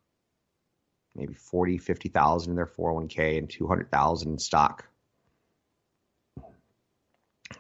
maybe 1.16 1.34
40, 1.34 1.78
50,000 1.78 2.52
in 2.52 2.56
their 2.56 2.66
401k 2.66 3.38
and 3.38 3.50
200,000 3.50 4.32
in 4.32 4.40
stock. 4.40 4.86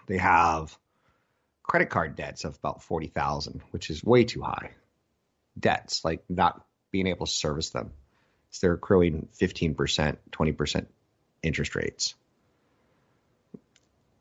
They 0.07 0.17
have 0.17 0.77
credit 1.63 1.89
card 1.89 2.15
debts 2.15 2.43
of 2.43 2.57
about 2.57 2.83
40,000, 2.83 3.61
which 3.71 3.89
is 3.89 4.03
way 4.03 4.23
too 4.23 4.41
high. 4.41 4.71
Debts, 5.59 6.03
like 6.03 6.23
not 6.29 6.65
being 6.91 7.07
able 7.07 7.25
to 7.25 7.31
service 7.31 7.69
them. 7.69 7.91
So 8.49 8.67
they're 8.67 8.73
accruing 8.73 9.27
15%, 9.39 10.17
20% 10.31 10.85
interest 11.43 11.75
rates. 11.75 12.15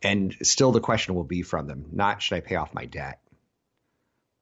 And 0.03 0.35
still 0.43 0.73
the 0.73 0.81
question 0.81 1.15
will 1.15 1.25
be 1.25 1.43
from 1.43 1.67
them, 1.67 1.87
not 1.93 2.23
should 2.23 2.37
I 2.37 2.41
pay 2.41 2.57
off 2.57 2.73
my 2.73 2.87
debt? 2.87 3.21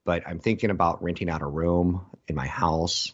But 0.05 0.27
I'm 0.27 0.39
thinking 0.39 0.71
about 0.71 1.03
renting 1.03 1.29
out 1.29 1.43
a 1.43 1.47
room 1.47 2.07
in 2.29 2.35
my 2.35 2.47
house 2.47 3.13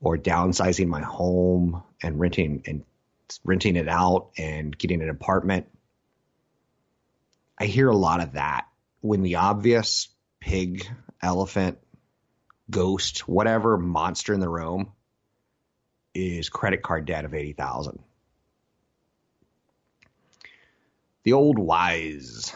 or 0.00 0.16
downsizing 0.16 0.86
my 0.86 1.02
home 1.02 1.82
and 2.02 2.20
renting 2.20 2.62
and 2.66 2.84
renting 3.44 3.76
it 3.76 3.88
out 3.88 4.30
and 4.38 4.76
getting 4.76 5.02
an 5.02 5.08
apartment. 5.08 5.66
I 7.58 7.64
hear 7.64 7.88
a 7.88 7.96
lot 7.96 8.20
of 8.20 8.32
that 8.32 8.66
when 9.00 9.22
the 9.22 9.36
obvious 9.36 10.08
pig, 10.40 10.88
elephant, 11.20 11.78
ghost, 12.70 13.28
whatever 13.28 13.76
monster 13.76 14.32
in 14.32 14.40
the 14.40 14.48
room 14.48 14.92
is 16.14 16.48
credit 16.48 16.82
card 16.82 17.06
debt 17.06 17.24
of 17.24 17.34
80,000. 17.34 17.98
The 21.24 21.32
old 21.32 21.58
wise 21.58 22.54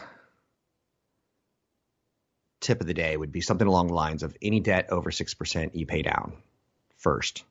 tip 2.61 2.79
of 2.79 2.87
the 2.87 2.93
day 2.93 3.15
would 3.15 3.31
be 3.31 3.41
something 3.41 3.67
along 3.67 3.87
the 3.87 3.93
lines 3.93 4.23
of 4.23 4.35
any 4.41 4.61
debt 4.61 4.89
over 4.89 5.11
6% 5.11 5.75
you 5.75 5.85
pay 5.85 6.01
down 6.01 6.33
first. 7.03 7.43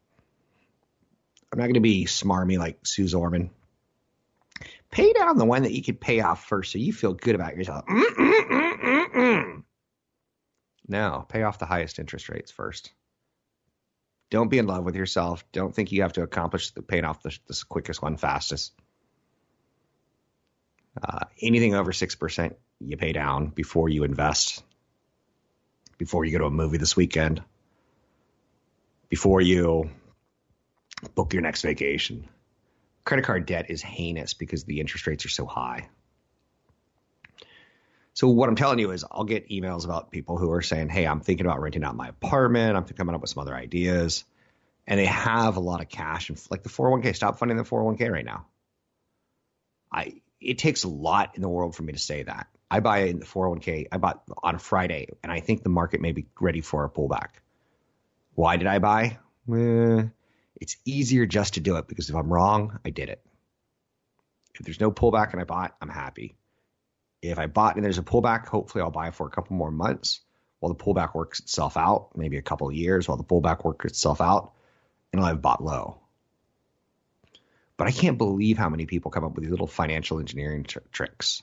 I'm 1.53 1.59
not 1.59 1.65
going 1.65 1.75
to 1.75 1.81
be 1.81 2.07
smarmy 2.07 2.59
like 2.59 2.79
Suze 2.85 3.15
Orman. 3.15 3.51
Pay 4.91 5.13
down 5.13 5.39
the 5.39 5.45
one 5.45 5.63
that 5.63 5.73
you 5.73 5.83
could 5.83 6.01
pay 6.01 6.21
off 6.21 6.45
first 6.45 6.73
so 6.73 6.79
you 6.79 6.93
feel 6.93 7.13
good 7.15 7.35
about 7.35 7.57
yourself. 7.57 7.85
Mm-mm-mm-mm-mm. 7.87 9.63
No, 10.89 11.25
pay 11.29 11.43
off 11.43 11.59
the 11.59 11.67
highest 11.67 11.99
interest 11.99 12.29
rates 12.29 12.51
first. 12.51 12.93
Don't 14.31 14.49
be 14.49 14.59
in 14.59 14.67
love 14.67 14.85
with 14.85 14.97
yourself. 14.97 15.45
Don't 15.53 15.75
think 15.75 15.93
you 15.93 16.03
have 16.03 16.15
to 16.15 16.23
accomplish 16.23 16.71
the 16.71 16.83
paying 16.83 17.05
off 17.05 17.23
the, 17.23 17.39
the 17.47 17.63
quickest 17.69 18.03
one 18.03 18.17
fastest. 18.17 18.73
Uh, 21.03 21.27
anything 21.41 21.75
over 21.75 21.93
6%, 21.93 22.55
you 22.81 22.97
pay 22.97 23.13
down 23.13 23.49
before 23.49 23.89
you 23.89 24.05
invest, 24.05 24.63
before 25.99 26.25
you 26.25 26.33
go 26.33 26.39
to 26.39 26.47
a 26.47 26.51
movie 26.51 26.79
this 26.79 26.97
weekend, 26.97 27.43
before 29.13 29.43
you 29.43 29.91
book 31.15 31.35
your 31.35 31.43
next 31.43 31.61
vacation. 31.61 32.27
Credit 33.05 33.23
card 33.23 33.45
debt 33.45 33.67
is 33.69 33.83
heinous 33.83 34.33
because 34.33 34.65
the 34.65 34.81
interest 34.81 35.07
rates 35.07 35.27
are 35.27 35.29
so 35.29 35.45
high. 35.45 35.91
So 38.15 38.29
what 38.29 38.49
I'm 38.49 38.57
telling 38.57 38.79
you 38.79 38.91
is 38.91 39.05
I'll 39.11 39.25
get 39.25 39.51
emails 39.51 39.85
about 39.85 40.13
people 40.13 40.39
who 40.39 40.51
are 40.53 40.63
saying, 40.63 40.89
"Hey, 40.89 41.07
I'm 41.07 41.21
thinking 41.21 41.45
about 41.45 41.61
renting 41.61 41.85
out 41.85 41.95
my 41.95 42.09
apartment. 42.09 42.75
I'm 42.75 42.85
coming 42.85 43.15
up 43.15 43.21
with 43.21 43.29
some 43.29 43.43
other 43.43 43.55
ideas." 43.55 44.25
And 44.87 44.99
they 44.99 45.05
have 45.05 45.59
a 45.59 45.61
lot 45.61 45.83
of 45.83 45.91
cash 45.91 46.31
and 46.31 46.43
like 46.51 46.63
the 46.63 46.71
401k, 46.71 47.13
stop 47.15 47.39
funding 47.39 47.59
the 47.59 47.65
401k 47.65 48.11
right 48.11 48.25
now. 48.25 48.47
I 49.93 50.23
it 50.41 50.57
takes 50.57 50.85
a 50.85 50.89
lot 50.89 51.37
in 51.37 51.43
the 51.43 51.51
world 51.51 51.77
for 51.77 51.83
me 51.83 51.93
to 51.93 51.99
say 51.99 52.23
that. 52.23 52.47
I 52.71 52.81
buy 52.81 53.01
in 53.01 53.19
the 53.19 53.27
401k. 53.27 53.89
I 53.93 53.99
bought 53.99 54.23
on 54.43 54.55
a 54.55 54.59
Friday, 54.59 55.09
and 55.23 55.31
I 55.31 55.41
think 55.41 55.63
the 55.63 55.69
market 55.69 56.01
may 56.01 56.13
be 56.13 56.29
ready 56.41 56.63
for 56.63 56.87
a 56.87 56.89
pullback. 56.89 57.42
Why 58.35 58.57
did 58.57 58.67
I 58.67 58.79
buy? 58.79 59.19
Eh, 59.53 60.05
it's 60.61 60.77
easier 60.85 61.27
just 61.27 61.55
to 61.55 61.61
do 61.61 61.77
it 61.77 61.89
because 61.89 62.09
if 62.09 62.17
I'm 62.17 62.33
wrong, 62.33 62.79
I 62.85 62.91
did 62.91 63.09
it. 63.09 63.21
If 64.55 64.65
there's 64.65 64.81
no 64.81 64.93
pullback 64.93 65.33
and 65.33 65.41
I 65.41 65.45
bought, 65.45 65.75
I'm 65.81 65.89
happy. 65.89 66.37
If 67.21 67.39
I 67.39 67.47
bought 67.47 67.77
and 67.77 67.85
there's 67.85 67.99
a 67.99 68.03
pullback, 68.03 68.47
hopefully 68.47 68.83
I'll 68.83 68.91
buy 68.91 69.11
for 69.11 69.27
a 69.27 69.31
couple 69.31 69.57
more 69.57 69.71
months 69.71 70.21
while 70.61 70.73
the 70.73 70.85
pullback 70.85 71.15
works 71.15 71.41
itself 71.41 71.77
out, 71.77 72.11
maybe 72.15 72.37
a 72.37 72.43
couple 72.43 72.69
of 72.69 72.75
years 72.75 73.09
while 73.09 73.17
the 73.17 73.25
pullback 73.25 73.65
works 73.65 73.85
itself 73.85 74.21
out, 74.21 74.53
and 75.13 75.21
I'll 75.21 75.27
have 75.27 75.43
bought 75.43 75.63
low. 75.63 75.99
But 77.77 77.89
I 77.89 77.91
can't 77.91 78.17
believe 78.17 78.59
how 78.59 78.69
many 78.69 78.87
people 78.87 79.11
come 79.11 79.25
up 79.25 79.35
with 79.35 79.43
these 79.43 79.51
little 79.51 79.67
financial 79.67 80.21
engineering 80.21 80.63
tr- 80.63 80.79
tricks. 80.93 81.43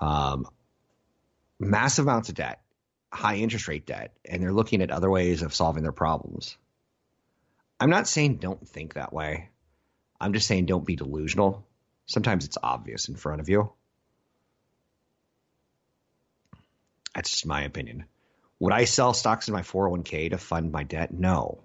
Um, 0.00 0.48
massive 1.60 2.06
amounts 2.06 2.30
of 2.30 2.34
debt, 2.34 2.63
high 3.14 3.36
interest 3.36 3.68
rate 3.68 3.86
debt, 3.86 4.12
and 4.24 4.42
they're 4.42 4.52
looking 4.52 4.82
at 4.82 4.90
other 4.90 5.08
ways 5.08 5.42
of 5.42 5.54
solving 5.54 5.82
their 5.82 5.92
problems. 5.92 6.56
I'm 7.78 7.90
not 7.90 8.08
saying 8.08 8.36
don't 8.36 8.66
think 8.66 8.94
that 8.94 9.12
way. 9.12 9.50
I'm 10.20 10.32
just 10.32 10.46
saying 10.46 10.66
don't 10.66 10.86
be 10.86 10.96
delusional. 10.96 11.66
Sometimes 12.06 12.44
it's 12.44 12.58
obvious 12.62 13.08
in 13.08 13.16
front 13.16 13.40
of 13.40 13.48
you. 13.48 13.72
That's 17.14 17.30
just 17.30 17.46
my 17.46 17.62
opinion. 17.62 18.06
Would 18.58 18.72
I 18.72 18.84
sell 18.84 19.14
stocks 19.14 19.48
in 19.48 19.54
my 19.54 19.62
401k 19.62 20.30
to 20.30 20.38
fund 20.38 20.72
my 20.72 20.82
debt? 20.82 21.12
No. 21.12 21.60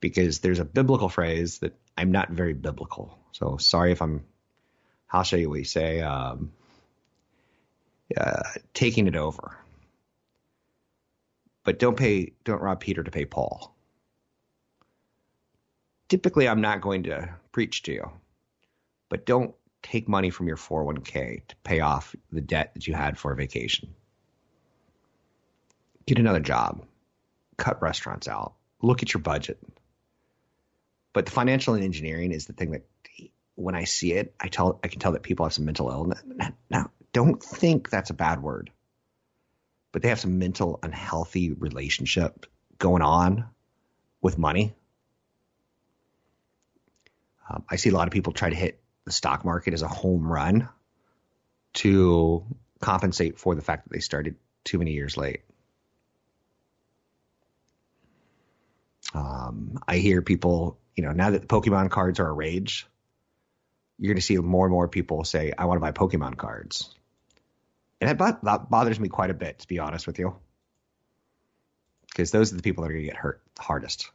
Because 0.00 0.38
there's 0.38 0.58
a 0.58 0.64
biblical 0.64 1.08
phrase 1.08 1.58
that 1.58 1.74
I'm 1.96 2.12
not 2.12 2.30
very 2.30 2.54
biblical. 2.54 3.18
So 3.32 3.56
sorry 3.56 3.92
if 3.92 4.02
I'm, 4.02 4.24
how 5.06 5.22
shall 5.22 5.48
we 5.48 5.64
say, 5.64 6.00
um, 6.00 6.52
uh, 8.16 8.42
taking 8.74 9.06
it 9.06 9.16
over. 9.16 9.56
But 11.64 11.78
don't 11.78 11.96
pay, 11.96 12.32
don't 12.44 12.60
rob 12.60 12.80
Peter 12.80 13.02
to 13.02 13.10
pay 13.10 13.24
Paul. 13.24 13.74
Typically, 16.08 16.46
I'm 16.46 16.60
not 16.60 16.82
going 16.82 17.04
to 17.04 17.34
preach 17.50 17.82
to 17.84 17.92
you, 17.92 18.10
but 19.08 19.26
don't 19.26 19.54
take 19.82 20.08
money 20.08 20.30
from 20.30 20.46
your 20.46 20.56
401k 20.56 21.46
to 21.48 21.56
pay 21.64 21.80
off 21.80 22.14
the 22.30 22.40
debt 22.40 22.72
that 22.74 22.86
you 22.86 22.94
had 22.94 23.18
for 23.18 23.32
a 23.32 23.36
vacation. 23.36 23.94
Get 26.06 26.18
another 26.18 26.40
job, 26.40 26.84
cut 27.56 27.80
restaurants 27.80 28.28
out, 28.28 28.54
look 28.82 29.02
at 29.02 29.14
your 29.14 29.22
budget. 29.22 29.58
But 31.14 31.24
the 31.26 31.32
financial 31.32 31.74
and 31.74 31.82
engineering 31.82 32.32
is 32.32 32.46
the 32.46 32.52
thing 32.52 32.72
that 32.72 32.84
when 33.54 33.74
I 33.74 33.84
see 33.84 34.12
it, 34.12 34.34
I 34.38 34.48
tell 34.48 34.80
I 34.82 34.88
can 34.88 35.00
tell 35.00 35.12
that 35.12 35.22
people 35.22 35.46
have 35.46 35.52
some 35.52 35.64
mental 35.64 35.90
illness. 35.90 36.22
Now, 36.68 36.90
don't 37.12 37.42
think 37.42 37.88
that's 37.88 38.10
a 38.10 38.14
bad 38.14 38.42
word, 38.42 38.70
but 39.94 40.02
they 40.02 40.08
have 40.08 40.18
some 40.18 40.40
mental 40.40 40.80
unhealthy 40.82 41.52
relationship 41.52 42.46
going 42.78 43.00
on 43.00 43.44
with 44.20 44.36
money. 44.36 44.74
Um, 47.48 47.62
I 47.70 47.76
see 47.76 47.90
a 47.90 47.92
lot 47.92 48.08
of 48.08 48.12
people 48.12 48.32
try 48.32 48.50
to 48.50 48.56
hit 48.56 48.80
the 49.04 49.12
stock 49.12 49.44
market 49.44 49.72
as 49.72 49.82
a 49.82 49.88
home 49.88 50.26
run 50.26 50.68
to 51.74 52.44
compensate 52.80 53.38
for 53.38 53.54
the 53.54 53.62
fact 53.62 53.84
that 53.84 53.92
they 53.92 54.00
started 54.00 54.34
too 54.64 54.78
many 54.78 54.94
years 54.94 55.16
late. 55.16 55.42
Um, 59.14 59.78
I 59.86 59.98
hear 59.98 60.22
people, 60.22 60.76
you 60.96 61.04
know, 61.04 61.12
now 61.12 61.30
that 61.30 61.42
the 61.42 61.46
Pokemon 61.46 61.90
cards 61.90 62.18
are 62.18 62.26
a 62.26 62.32
rage, 62.32 62.88
you're 64.00 64.12
going 64.12 64.20
to 64.20 64.26
see 64.26 64.38
more 64.38 64.66
and 64.66 64.72
more 64.72 64.88
people 64.88 65.22
say, 65.22 65.52
I 65.56 65.66
want 65.66 65.76
to 65.76 65.80
buy 65.80 65.92
Pokemon 65.92 66.36
cards. 66.36 66.92
And 68.04 68.18
that, 68.18 68.44
that 68.44 68.70
bothers 68.70 69.00
me 69.00 69.08
quite 69.08 69.30
a 69.30 69.34
bit, 69.34 69.60
to 69.60 69.68
be 69.68 69.78
honest 69.78 70.06
with 70.06 70.18
you. 70.18 70.36
Because 72.06 72.30
those 72.30 72.52
are 72.52 72.56
the 72.56 72.62
people 72.62 72.82
that 72.82 72.90
are 72.90 72.92
going 72.92 73.04
to 73.04 73.10
get 73.10 73.16
hurt 73.16 73.40
the 73.54 73.62
hardest. 73.62 74.10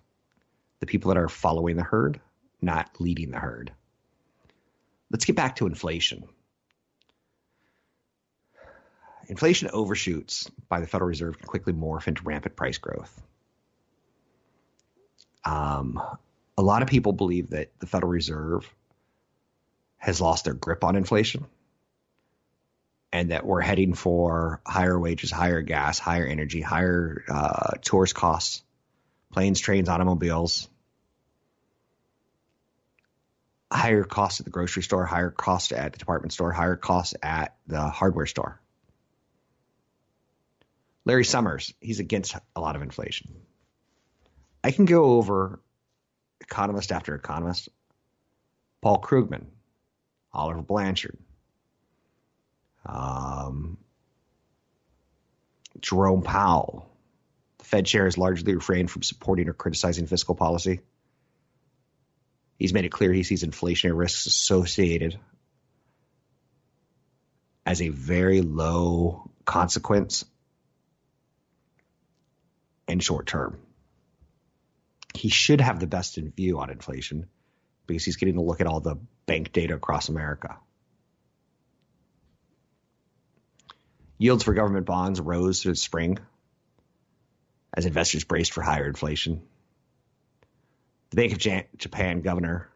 The 0.79 0.86
people 0.86 1.10
that 1.10 1.17
are 1.17 1.27
following 1.27 1.75
the 1.75 1.84
herd, 1.84 2.22
not 2.62 2.89
leading 3.00 3.31
the 3.31 3.39
herd. 3.39 3.72
Let's 5.10 5.25
get 5.25 5.36
back 5.36 5.55
to 5.55 5.65
inflation. 5.65 6.25
Inflation 9.27 9.69
overshoots 9.74 10.50
by 10.69 10.81
the 10.81 10.88
Federal 10.88 11.08
Reserve 11.08 11.39
can 11.39 11.48
quickly 11.48 11.74
morph 11.74 12.08
into 12.08 12.24
rampant 12.24 12.55
price 12.55 12.77
growth. 12.77 13.19
Um, 15.43 16.00
a 16.58 16.62
lot 16.62 16.84
of 16.84 16.89
people 16.89 17.13
believe 17.13 17.50
that 17.50 17.72
the 17.79 17.88
Federal 17.88 18.12
Reserve 18.12 18.72
has 19.98 20.22
lost 20.22 20.46
their 20.46 20.53
grip 20.53 20.84
on 20.84 20.96
inflation 20.96 21.48
and 23.12 23.32
that 23.32 23.46
we're 23.46 23.62
heading 23.62 23.94
for 23.94 24.62
higher 24.66 25.00
wages, 25.00 25.32
higher 25.32 25.62
gas, 25.62 26.00
higher 26.00 26.25
energy, 26.25 26.62
higher 26.62 27.24
uh, 27.28 27.72
tourist 27.82 28.16
costs, 28.16 28.63
planes, 29.32 29.60
trains, 29.60 29.89
automobiles, 29.89 30.68
higher 33.72 34.04
costs 34.04 34.39
at 34.39 34.46
the 34.46 34.51
grocery 34.51 34.84
store, 34.84 35.06
higher 35.06 35.32
costs 35.32 35.72
at 35.72 35.94
the 35.94 36.00
department 36.00 36.34
store, 36.34 36.51
higher 36.51 36.75
costs 36.75 37.16
at 37.24 37.56
the 37.68 37.82
hardware 37.82 38.25
store. 38.25 38.62
Larry 41.06 41.25
Summers, 41.25 41.74
he's 41.80 42.00
against 42.00 42.36
a 42.56 42.62
lot 42.62 42.75
of 42.75 42.82
inflation. 42.82 43.34
I 44.63 44.72
can 44.72 44.86
go 44.86 45.13
over 45.13 45.60
economist 46.42 46.92
after 46.92 47.16
economist. 47.16 47.70
Paul 48.82 49.01
Krugman, 49.01 49.46
Oliver 50.32 50.62
Blanchard, 50.62 51.18
um, 52.93 53.77
Jerome 55.81 56.24
Powell. 56.24 56.89
The 57.60 57.65
Fed 57.65 57.86
chair 57.86 58.05
has 58.05 58.17
largely 58.17 58.55
refrained 58.55 58.89
from 58.91 59.03
supporting 59.03 59.48
or 59.50 59.53
criticizing 59.53 60.08
fiscal 60.08 60.36
policy. 60.36 60.81
He's 62.58 62.74
made 62.74 62.86
it 62.86 62.89
clear 62.91 63.13
he 63.13 63.24
sees 63.24 63.43
inflationary 63.43 63.98
risks 63.98 64.25
associated 64.25 65.19
as 67.65 67.81
a 67.81 67.89
very 67.89 68.41
low 68.41 69.29
consequence 69.46 70.25
and 72.88 73.03
short 73.03 73.27
term. 73.27 73.60
he 75.13 75.29
should 75.29 75.62
have 75.62 75.79
the 75.79 75.88
best 75.88 76.17
in 76.17 76.31
view 76.31 76.60
on 76.60 76.69
inflation 76.69 77.27
because 77.88 78.05
he's 78.05 78.17
getting 78.17 78.36
to 78.36 78.41
look 78.41 78.62
at 78.62 78.67
all 78.67 78.79
the 78.79 78.96
bank 79.25 79.51
data 79.51 79.75
across 79.75 80.10
America. 80.10 80.58
Yields 84.20 84.44
for 84.44 84.54
government 84.54 84.86
bonds 84.86 85.20
rose 85.20 85.64
through 85.64 85.72
the 85.72 85.78
spring 85.78 86.20
as 87.74 87.86
investors 87.86 88.26
braced 88.26 88.52
for 88.52 88.62
higher 88.62 88.86
inflation. 88.86 89.42
The 91.10 91.16
Bank 91.16 91.32
of 91.32 91.40
Japan 91.78 92.22
governor, 92.22 92.70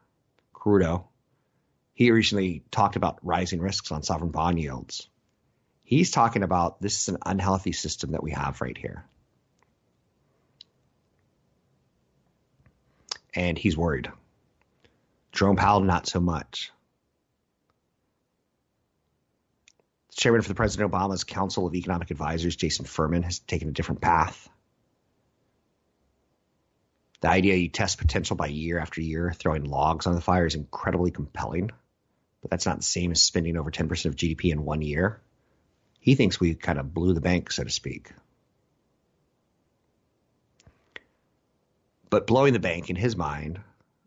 Kuroda, 0.56 1.04
he 1.94 2.10
recently 2.10 2.64
talked 2.72 2.96
about 2.96 3.20
rising 3.22 3.60
risks 3.60 3.92
on 3.92 4.02
sovereign 4.02 4.32
bond 4.32 4.60
yields. 4.60 5.08
He's 5.84 6.10
talking 6.10 6.44
about 6.44 6.82
this 6.82 7.02
is 7.02 7.10
an 7.10 7.18
unhealthy 7.26 7.74
system 7.74 8.14
that 8.14 8.24
we 8.24 8.32
have 8.32 8.62
right 8.62 8.78
here. 8.78 9.06
And 13.36 13.58
he's 13.58 13.78
worried. 13.78 14.10
Jerome 15.32 15.56
Powell, 15.56 15.82
not 15.82 16.08
so 16.08 16.20
much. 16.20 16.72
Chairman 20.13 20.41
for 20.41 20.50
the 20.50 20.55
President 20.55 20.91
Obama's 20.91 21.24
Council 21.24 21.67
of 21.67 21.75
Economic 21.75 22.12
Advisors, 22.12 22.55
Jason 22.55 22.86
Furman, 22.86 23.24
has 23.24 23.39
taken 23.39 23.70
a 23.70 23.72
different 23.72 24.01
path. 24.01 24.50
The 27.22 27.29
idea 27.29 27.55
you 27.55 27.70
test 27.70 28.00
potential 28.00 28.36
by 28.36 28.48
year 28.48 28.79
after 28.79 29.01
year, 29.01 29.34
throwing 29.34 29.63
logs 29.63 30.08
on 30.08 30.15
the 30.15 30.22
fire, 30.22 30.46
is 30.46 30.55
incredibly 30.55 31.12
compelling, 31.12 31.72
but 32.41 32.51
that's 32.51 32.65
not 32.65 32.77
the 32.77 32.84
same 32.84 33.12
as 33.12 33.24
spending 33.24 33.55
over 33.55 33.72
10% 33.72 34.05
of 34.05 34.15
GDP 34.15 34.51
in 34.51 34.65
one 34.65 34.82
year. 34.82 35.22
He 36.00 36.15
thinks 36.15 36.39
we 36.39 36.53
kind 36.53 36.79
of 36.79 36.93
blew 36.93 37.13
the 37.13 37.22
bank, 37.22 37.50
so 37.50 37.63
to 37.63 37.70
speak. 37.70 38.12
But 42.10 42.27
blowing 42.27 42.51
the 42.51 42.60
bank, 42.60 42.89
in 42.89 42.98
his 42.98 43.15
mind, 43.15 43.62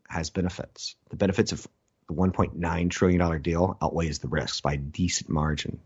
has 0.08 0.30
benefits. 0.30 0.94
The 1.08 1.16
benefits 1.16 1.52
of 1.52 1.66
the 2.06 2.14
$1.9 2.14 2.90
trillion 2.90 3.42
deal 3.42 3.76
outweighs 3.82 4.18
the 4.18 4.28
risks 4.28 4.60
by 4.60 4.74
a 4.74 4.76
decent 4.76 5.30
margin. 5.30 5.80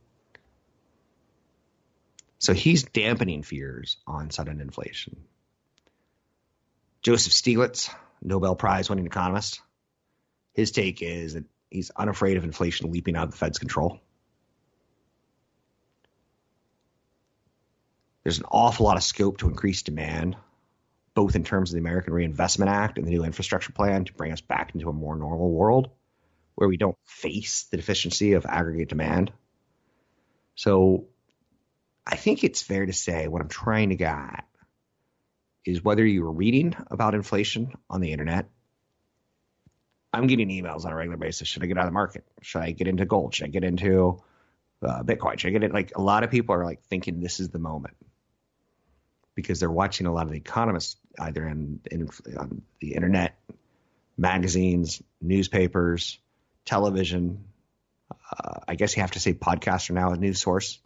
So 2.40 2.54
he's 2.54 2.84
dampening 2.84 3.42
fears 3.42 3.98
on 4.06 4.30
sudden 4.30 4.62
inflation. 4.62 5.18
Joseph 7.02 7.34
Stiglitz, 7.34 7.94
Nobel 8.22 8.56
Prize 8.56 8.88
winning 8.88 9.06
economist, 9.06 9.60
his 10.54 10.70
take 10.70 11.02
is 11.02 11.34
that 11.34 11.44
he's 11.70 11.90
unafraid 11.90 12.38
of 12.38 12.44
inflation 12.44 12.90
leaping 12.90 13.14
out 13.14 13.24
of 13.24 13.30
the 13.32 13.36
Fed's 13.36 13.58
control. 13.58 14.00
There's 18.22 18.38
an 18.38 18.46
awful 18.50 18.86
lot 18.86 18.96
of 18.96 19.02
scope 19.02 19.38
to 19.38 19.48
increase 19.48 19.82
demand, 19.82 20.36
both 21.14 21.36
in 21.36 21.44
terms 21.44 21.70
of 21.70 21.74
the 21.74 21.80
American 21.80 22.14
Reinvestment 22.14 22.70
Act 22.70 22.96
and 22.96 23.06
the 23.06 23.10
new 23.10 23.24
infrastructure 23.24 23.72
plan 23.72 24.06
to 24.06 24.14
bring 24.14 24.32
us 24.32 24.40
back 24.40 24.74
into 24.74 24.88
a 24.88 24.94
more 24.94 25.16
normal 25.16 25.50
world 25.50 25.90
where 26.54 26.68
we 26.68 26.78
don't 26.78 26.96
face 27.04 27.64
the 27.64 27.76
deficiency 27.76 28.32
of 28.32 28.46
aggregate 28.46 28.88
demand. 28.88 29.30
So 30.54 31.06
I 32.10 32.16
think 32.16 32.42
it's 32.42 32.60
fair 32.60 32.84
to 32.84 32.92
say 32.92 33.28
what 33.28 33.40
I'm 33.40 33.48
trying 33.48 33.90
to 33.90 33.94
get 33.94 34.44
is 35.64 35.84
whether 35.84 36.04
you're 36.04 36.32
reading 36.32 36.74
about 36.90 37.14
inflation 37.14 37.72
on 37.88 38.00
the 38.00 38.10
internet. 38.12 38.48
I'm 40.12 40.26
getting 40.26 40.48
emails 40.48 40.84
on 40.84 40.92
a 40.92 40.96
regular 40.96 41.16
basis. 41.16 41.46
Should 41.46 41.62
I 41.62 41.66
get 41.66 41.78
out 41.78 41.84
of 41.84 41.90
the 41.90 41.94
market? 41.94 42.24
Should 42.42 42.62
I 42.62 42.72
get 42.72 42.88
into 42.88 43.04
gold? 43.04 43.34
Should 43.34 43.46
I 43.46 43.50
get 43.50 43.62
into 43.62 44.20
uh, 44.82 45.04
Bitcoin? 45.04 45.38
Should 45.38 45.48
I 45.48 45.52
get 45.52 45.62
it? 45.62 45.72
Like 45.72 45.92
a 45.94 46.02
lot 46.02 46.24
of 46.24 46.32
people 46.32 46.56
are 46.56 46.64
like 46.64 46.82
thinking 46.84 47.20
this 47.20 47.38
is 47.38 47.50
the 47.50 47.60
moment 47.60 47.96
because 49.36 49.60
they're 49.60 49.70
watching 49.70 50.08
a 50.08 50.12
lot 50.12 50.26
of 50.26 50.32
the 50.32 50.38
economists 50.38 50.96
either 51.16 51.46
in, 51.46 51.78
in 51.92 52.08
on 52.36 52.62
the 52.80 52.94
internet, 52.94 53.38
magazines, 54.18 55.00
newspapers, 55.22 56.18
television. 56.64 57.44
Uh, 58.10 58.58
I 58.66 58.74
guess 58.74 58.96
you 58.96 59.02
have 59.02 59.12
to 59.12 59.20
say 59.20 59.32
podcasts 59.32 59.90
are 59.90 59.92
now 59.92 60.10
a 60.10 60.16
news 60.16 60.40
source 60.40 60.80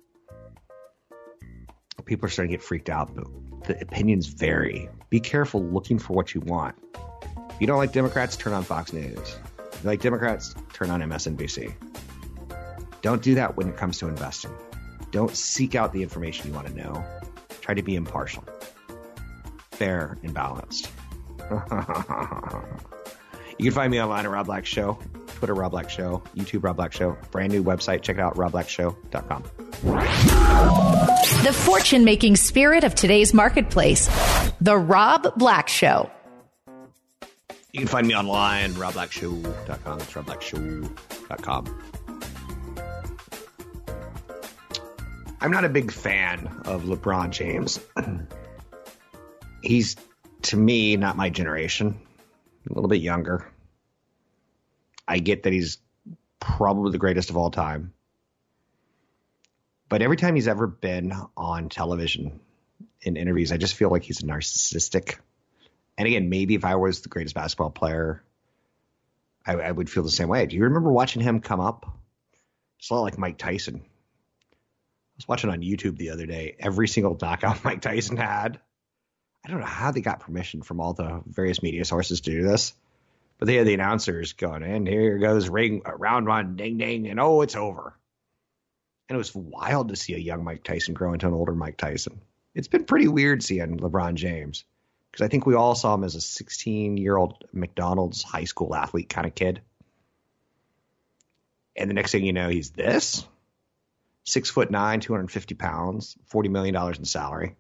people 2.03 2.27
are 2.27 2.31
starting 2.31 2.51
to 2.51 2.57
get 2.59 2.65
freaked 2.65 2.91
out, 2.91 3.15
but 3.15 3.27
the 3.65 3.81
opinions 3.81 4.27
vary. 4.27 4.89
Be 5.11 5.21
careful 5.21 5.63
looking 5.63 5.99
for 5.99 6.13
what 6.15 6.35
you 6.35 6.41
want. 6.41 6.75
If 7.51 7.61
you 7.61 7.67
don't 7.67 7.79
like 7.79 7.93
Democrats, 7.93 8.37
turn 8.37 8.53
on 8.53 8.65
Fox 8.65 8.93
News. 8.93 9.37
If 9.73 9.85
you 9.85 9.91
like 9.91 10.01
Democrats, 10.01 10.55
turn 10.73 10.91
on 10.91 11.01
MSNBC. 11.01 11.73
Don't 13.03 13.23
do 13.23 13.35
that 13.37 13.57
when 13.57 13.69
it 13.69 13.77
comes 13.77 13.99
to 13.99 14.09
investing. 14.09 14.53
Don't 15.11 15.37
seek 15.37 15.75
out 15.75 15.93
the 15.93 16.03
information 16.03 16.49
you 16.49 16.55
want 16.55 16.67
to 16.67 16.75
know. 16.75 17.05
Try 17.61 17.75
to 17.75 17.83
be 17.83 17.95
impartial, 17.95 18.45
fair, 19.73 20.19
and 20.23 20.35
balanced. 20.35 20.91
you 23.59 23.65
can 23.65 23.73
find 23.73 23.91
me 23.91 24.01
online 24.01 24.25
at 24.25 24.31
Rob 24.31 24.47
Black 24.47 24.67
Show, 24.67 24.99
Twitter 25.37 25.55
Rob 25.55 25.73
Black 25.73 25.91
Show, 25.91 26.23
YouTube 26.35 26.65
Rob 26.65 26.77
Black 26.77 26.93
Show, 26.93 27.17
brand 27.31 27.53
new 27.53 27.63
website. 27.63 28.03
Check 28.03 28.17
it 28.17 28.23
out, 28.23 28.35
robblackshow.com. 28.37 29.45
The 31.25 31.55
fortune 31.55 32.05
making 32.05 32.37
spirit 32.37 32.85
of 32.85 32.95
today's 32.95 33.33
marketplace. 33.33 34.11
The 34.61 34.77
Rob 34.77 35.39
Black 35.39 35.69
Show. 35.69 36.11
You 37.73 37.81
can 37.81 37.89
find 37.89 38.07
me 38.07 38.15
online, 38.15 38.73
robblackshow.com. 38.73 39.99
That's 39.99 40.13
robblackshow.com. 40.13 41.83
I'm 45.41 45.51
not 45.51 45.65
a 45.65 45.71
big 45.71 45.91
fan 45.93 46.47
of 46.67 46.85
LeBron 46.85 47.31
James. 47.31 47.81
He's, 49.63 49.97
to 50.43 50.59
me, 50.59 50.99
not 50.99 51.17
my 51.17 51.31
generation, 51.31 51.99
a 52.69 52.73
little 52.75 52.89
bit 52.89 53.01
younger. 53.01 53.51
I 55.09 55.21
get 55.21 55.45
that 55.45 55.55
he's 55.55 55.79
probably 56.39 56.93
the 56.93 56.99
greatest 56.99 57.31
of 57.31 57.39
all 57.39 57.51
time. 57.51 57.94
But 59.95 60.03
every 60.03 60.17
time 60.17 60.35
he's 60.35 60.49
ever 60.49 60.67
been 60.67 61.13
on 61.37 61.69
television 61.69 62.41
in 63.03 63.17
interviews, 63.17 63.53
I 63.53 63.59
just 63.59 63.77
feel 63.77 63.91
like 63.91 64.03
he's 64.03 64.25
a 64.25 64.27
narcissistic. 64.27 65.19
And 65.97 66.09
again, 66.09 66.29
maybe 66.29 66.57
if 66.57 66.65
I 66.65 66.75
was 66.75 67.03
the 67.03 67.09
greatest 67.09 67.37
basketball 67.37 67.71
player, 67.71 68.25
I, 69.47 69.53
I 69.53 69.71
would 69.71 69.89
feel 69.89 70.03
the 70.03 70.11
same 70.11 70.27
way. 70.27 70.47
Do 70.47 70.57
you 70.57 70.65
remember 70.65 70.91
watching 70.91 71.23
him 71.23 71.39
come 71.39 71.61
up? 71.61 71.87
It's 72.81 72.91
a 72.91 72.95
lot 72.95 73.03
like 73.03 73.19
Mike 73.19 73.39
Tyson. 73.39 73.85
I 73.85 75.15
was 75.15 75.29
watching 75.29 75.51
on 75.51 75.61
YouTube 75.61 75.97
the 75.97 76.11
other 76.11 76.27
day. 76.27 76.57
Every 76.59 76.89
single 76.89 77.17
knockout 77.23 77.63
Mike 77.65 77.81
Tyson 77.81 78.17
had. 78.17 78.59
I 79.45 79.49
don't 79.49 79.61
know 79.61 79.65
how 79.65 79.93
they 79.93 80.01
got 80.01 80.19
permission 80.19 80.63
from 80.63 80.81
all 80.81 80.95
the 80.95 81.23
various 81.25 81.63
media 81.63 81.85
sources 81.85 82.21
to 82.23 82.33
do 82.33 82.43
this, 82.43 82.75
but 83.39 83.47
they 83.47 83.55
had 83.55 83.67
the 83.69 83.75
announcers 83.75 84.33
going 84.33 84.65
and 84.65 84.89
Here 84.89 85.19
goes 85.19 85.49
ring 85.49 85.83
round 85.85 86.27
one, 86.27 86.57
ding 86.57 86.79
ding, 86.79 87.07
and 87.07 87.21
oh, 87.21 87.43
it's 87.43 87.55
over. 87.55 87.95
And 89.09 89.17
it 89.17 89.19
was 89.19 89.35
wild 89.35 89.89
to 89.89 89.97
see 89.97 90.15
a 90.15 90.19
young 90.19 90.45
Mike 90.45 90.65
Tyson 90.65 90.95
grow 90.95 91.13
into 91.13 91.27
an 91.27 91.35
older 91.35 91.55
Mike 91.55 91.77
Tyson. 91.77 92.21
It's 92.55 92.69
been 92.69 92.85
pretty 92.85 93.09
weird 93.09 93.43
seeing 93.43 93.79
LeBron 93.79 94.15
James 94.15 94.65
because 95.11 95.25
I 95.25 95.29
think 95.29 95.47
we 95.47 95.55
all 95.55 95.75
saw 95.75 95.95
him 95.95 96.05
as 96.05 96.15
a 96.15 96.21
16 96.21 96.97
year 96.97 97.17
old 97.17 97.45
McDonald's 97.53 98.23
high 98.23 98.45
school 98.45 98.75
athlete 98.75 99.09
kind 99.09 99.27
of 99.27 99.35
kid. 99.35 99.61
And 101.77 101.91
the 101.91 101.95
next 101.95 102.13
thing 102.13 102.25
you 102.25 102.33
know, 102.33 102.49
he's 102.49 102.71
this 102.71 103.27
six 104.25 104.51
foot 104.51 104.71
nine, 104.71 105.01
250 105.01 105.55
pounds, 105.55 106.17
$40 106.33 106.51
million 106.51 106.75
in 106.97 107.05
salary. 107.05 107.57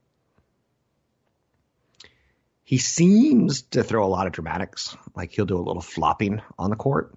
He 2.64 2.78
seems 2.78 3.62
to 3.62 3.84
throw 3.84 4.06
a 4.06 4.08
lot 4.08 4.26
of 4.26 4.32
dramatics, 4.32 4.96
like 5.14 5.32
he'll 5.32 5.44
do 5.44 5.58
a 5.58 5.58
little 5.58 5.82
flopping 5.82 6.40
on 6.58 6.70
the 6.70 6.76
court. 6.76 7.14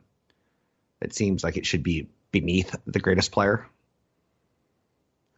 It 1.01 1.13
seems 1.13 1.43
like 1.43 1.55
it 1.55 1.65
should 1.65 1.83
be 1.83 2.09
beneath 2.31 2.75
the 2.85 2.99
greatest 2.99 3.31
player. 3.31 3.65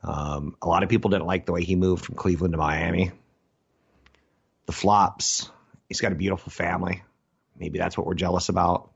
Um, 0.03 0.55
a 0.61 0.67
lot 0.67 0.83
of 0.83 0.89
people 0.89 1.09
didn't 1.09 1.25
like 1.25 1.45
the 1.45 1.51
way 1.51 1.63
he 1.63 1.75
moved 1.75 2.05
from 2.05 2.15
Cleveland 2.15 2.53
to 2.53 2.57
Miami. 2.57 3.11
The 4.65 4.71
flops. 4.71 5.49
He's 5.87 6.01
got 6.01 6.11
a 6.11 6.15
beautiful 6.15 6.51
family. 6.51 7.03
Maybe 7.57 7.79
that's 7.79 7.97
what 7.97 8.07
we're 8.07 8.13
jealous 8.13 8.49
about. 8.49 8.91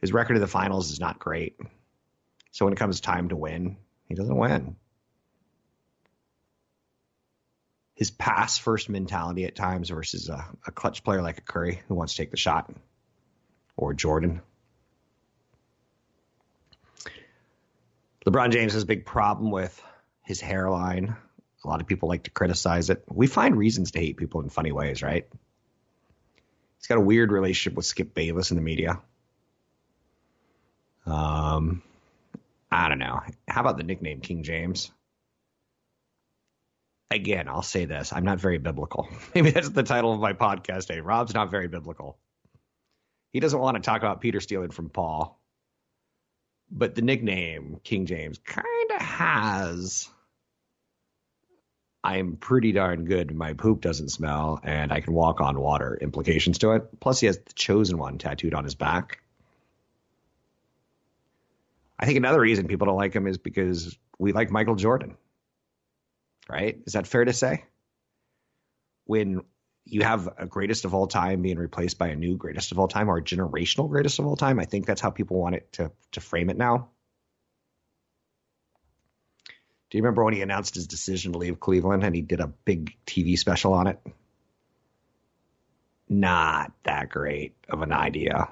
His 0.00 0.12
record 0.12 0.36
of 0.36 0.40
the 0.40 0.46
finals 0.46 0.90
is 0.90 1.00
not 1.00 1.18
great. 1.18 1.56
So 2.50 2.66
when 2.66 2.74
it 2.74 2.78
comes 2.78 3.00
time 3.00 3.30
to 3.30 3.36
win, 3.36 3.78
he 4.06 4.14
doesn't 4.14 4.36
win. 4.36 4.76
His 7.94 8.10
pass 8.10 8.58
first 8.58 8.88
mentality 8.88 9.44
at 9.44 9.54
times 9.54 9.88
versus 9.88 10.28
a, 10.28 10.44
a 10.66 10.72
clutch 10.72 11.04
player 11.04 11.22
like 11.22 11.38
a 11.38 11.42
Curry 11.42 11.80
who 11.88 11.94
wants 11.94 12.14
to 12.14 12.22
take 12.22 12.32
the 12.32 12.36
shot 12.36 12.70
or 13.76 13.94
Jordan. 13.94 14.42
LeBron 18.26 18.50
James 18.50 18.72
has 18.72 18.82
a 18.82 18.86
big 18.86 19.06
problem 19.06 19.50
with 19.50 19.82
his 20.24 20.40
hairline. 20.40 21.16
A 21.64 21.68
lot 21.68 21.80
of 21.80 21.86
people 21.86 22.08
like 22.08 22.24
to 22.24 22.30
criticize 22.30 22.90
it. 22.90 23.04
We 23.08 23.26
find 23.26 23.56
reasons 23.56 23.92
to 23.92 23.98
hate 23.98 24.16
people 24.16 24.42
in 24.42 24.50
funny 24.50 24.72
ways, 24.72 25.02
right? 25.02 25.26
He's 26.76 26.86
got 26.86 26.98
a 26.98 27.02
weird 27.02 27.32
relationship 27.32 27.76
with 27.76 27.86
Skip 27.86 28.12
Bayless 28.12 28.50
in 28.50 28.56
the 28.56 28.62
media. 28.62 29.00
Um, 31.06 31.82
I 32.70 32.88
don't 32.88 32.98
know. 32.98 33.20
How 33.48 33.62
about 33.62 33.78
the 33.78 33.84
nickname 33.84 34.20
King 34.20 34.42
James? 34.42 34.90
again, 37.14 37.48
I'll 37.48 37.62
say 37.62 37.84
this. 37.84 38.12
I'm 38.12 38.24
not 38.24 38.40
very 38.40 38.58
biblical. 38.58 39.08
Maybe 39.34 39.50
that's 39.50 39.70
the 39.70 39.82
title 39.82 40.12
of 40.12 40.20
my 40.20 40.32
podcast. 40.32 40.92
Hey, 40.92 41.00
Rob's 41.00 41.34
not 41.34 41.50
very 41.50 41.68
biblical. 41.68 42.18
He 43.32 43.40
doesn't 43.40 43.58
want 43.58 43.76
to 43.76 43.82
talk 43.82 43.98
about 43.98 44.20
Peter 44.20 44.40
stealing 44.40 44.70
from 44.70 44.90
Paul. 44.90 45.40
But 46.70 46.94
the 46.94 47.02
nickname 47.02 47.80
King 47.84 48.06
James 48.06 48.38
kind 48.38 48.66
of 48.94 49.00
has 49.00 50.08
I'm 52.04 52.36
pretty 52.36 52.72
darn 52.72 53.06
good. 53.06 53.34
My 53.34 53.54
poop 53.54 53.80
doesn't 53.80 54.10
smell 54.10 54.60
and 54.62 54.92
I 54.92 55.00
can 55.00 55.14
walk 55.14 55.40
on 55.40 55.58
water 55.58 55.98
implications 55.98 56.58
to 56.58 56.72
it. 56.72 57.00
Plus, 57.00 57.18
he 57.18 57.26
has 57.26 57.38
the 57.38 57.54
chosen 57.54 57.96
one 57.96 58.18
tattooed 58.18 58.52
on 58.52 58.62
his 58.62 58.74
back. 58.74 59.22
I 61.98 62.04
think 62.04 62.18
another 62.18 62.40
reason 62.40 62.68
people 62.68 62.86
don't 62.86 62.98
like 62.98 63.14
him 63.14 63.26
is 63.26 63.38
because 63.38 63.96
we 64.18 64.32
like 64.32 64.50
Michael 64.50 64.74
Jordan. 64.74 65.16
Right? 66.46 66.78
Is 66.86 66.92
that 66.92 67.06
fair 67.06 67.24
to 67.24 67.32
say? 67.32 67.64
When 69.06 69.40
you 69.86 70.02
have 70.02 70.28
a 70.36 70.44
greatest 70.44 70.84
of 70.84 70.92
all 70.92 71.06
time 71.06 71.40
being 71.40 71.58
replaced 71.58 71.98
by 71.98 72.08
a 72.08 72.16
new 72.16 72.36
greatest 72.36 72.70
of 72.72 72.78
all 72.78 72.88
time 72.88 73.08
or 73.08 73.16
a 73.16 73.22
generational 73.22 73.88
greatest 73.88 74.18
of 74.18 74.26
all 74.26 74.36
time, 74.36 74.60
I 74.60 74.66
think 74.66 74.84
that's 74.84 75.00
how 75.00 75.08
people 75.08 75.38
want 75.38 75.54
it 75.54 75.72
to 75.74 75.90
to 76.12 76.20
frame 76.20 76.50
it 76.50 76.58
now. 76.58 76.90
Do 79.94 79.98
you 79.98 80.02
remember 80.02 80.24
when 80.24 80.34
he 80.34 80.42
announced 80.42 80.74
his 80.74 80.88
decision 80.88 81.30
to 81.34 81.38
leave 81.38 81.60
Cleveland 81.60 82.02
and 82.02 82.12
he 82.16 82.20
did 82.20 82.40
a 82.40 82.48
big 82.48 82.96
TV 83.06 83.38
special 83.38 83.74
on 83.74 83.86
it? 83.86 84.00
Not 86.08 86.72
that 86.82 87.10
great 87.10 87.54
of 87.68 87.80
an 87.80 87.92
idea. 87.92 88.48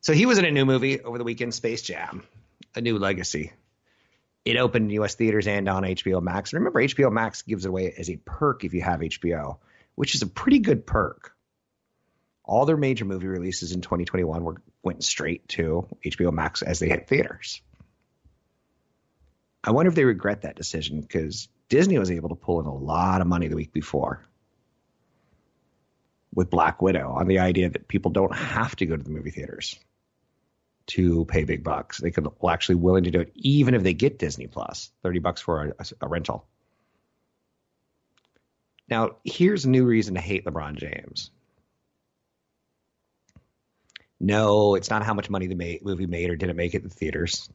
So 0.00 0.12
he 0.12 0.26
was 0.26 0.38
in 0.38 0.44
a 0.44 0.50
new 0.50 0.66
movie 0.66 1.00
over 1.00 1.16
the 1.16 1.22
weekend, 1.22 1.54
Space 1.54 1.82
Jam, 1.82 2.24
A 2.74 2.80
New 2.80 2.98
Legacy. 2.98 3.52
It 4.44 4.56
opened 4.56 4.86
in 4.86 4.94
U.S. 4.96 5.14
theaters 5.14 5.46
and 5.46 5.68
on 5.68 5.84
HBO 5.84 6.20
Max. 6.20 6.52
And 6.52 6.58
remember, 6.58 6.82
HBO 6.82 7.12
Max 7.12 7.42
gives 7.42 7.64
it 7.64 7.68
away 7.68 7.94
as 7.96 8.10
a 8.10 8.16
perk 8.16 8.64
if 8.64 8.74
you 8.74 8.82
have 8.82 8.98
HBO, 8.98 9.58
which 9.94 10.16
is 10.16 10.22
a 10.22 10.26
pretty 10.26 10.58
good 10.58 10.88
perk. 10.88 11.36
All 12.42 12.66
their 12.66 12.76
major 12.76 13.04
movie 13.04 13.28
releases 13.28 13.70
in 13.70 13.80
2021 13.80 14.42
were 14.42 14.60
went 14.82 15.04
straight 15.04 15.46
to 15.50 15.86
HBO 16.04 16.32
Max 16.32 16.62
as 16.62 16.80
they 16.80 16.88
hit 16.88 17.06
theaters. 17.06 17.62
I 19.62 19.72
wonder 19.72 19.88
if 19.88 19.94
they 19.94 20.04
regret 20.04 20.42
that 20.42 20.56
decision 20.56 21.00
because 21.00 21.48
Disney 21.68 21.98
was 21.98 22.10
able 22.10 22.30
to 22.30 22.34
pull 22.34 22.60
in 22.60 22.66
a 22.66 22.74
lot 22.74 23.20
of 23.20 23.26
money 23.26 23.48
the 23.48 23.56
week 23.56 23.72
before 23.72 24.24
with 26.34 26.50
Black 26.50 26.80
Widow 26.80 27.12
on 27.12 27.26
the 27.26 27.40
idea 27.40 27.68
that 27.68 27.88
people 27.88 28.10
don't 28.10 28.34
have 28.34 28.76
to 28.76 28.86
go 28.86 28.96
to 28.96 29.02
the 29.02 29.10
movie 29.10 29.30
theaters 29.30 29.78
to 30.86 31.24
pay 31.26 31.44
big 31.44 31.62
bucks. 31.62 31.98
They 31.98 32.10
could 32.10 32.28
actually 32.48 32.76
willing 32.76 33.04
to 33.04 33.10
do 33.10 33.20
it 33.20 33.32
even 33.34 33.74
if 33.74 33.82
they 33.82 33.94
get 33.94 34.18
Disney 34.18 34.46
Plus, 34.46 34.90
30 35.02 35.18
bucks 35.20 35.40
for 35.40 35.74
a, 35.78 35.84
a 36.00 36.08
rental. 36.08 36.46
Now, 38.88 39.16
here's 39.24 39.64
a 39.64 39.70
new 39.70 39.84
reason 39.84 40.14
to 40.14 40.20
hate 40.20 40.44
LeBron 40.44 40.76
James. 40.76 41.30
No, 44.18 44.74
it's 44.74 44.90
not 44.90 45.04
how 45.04 45.14
much 45.14 45.30
money 45.30 45.46
the 45.46 45.80
movie 45.82 46.06
made 46.06 46.30
or 46.30 46.36
didn't 46.36 46.56
make 46.56 46.74
it 46.74 46.82
in 46.82 46.88
the 46.88 46.94
theaters. 46.94 47.48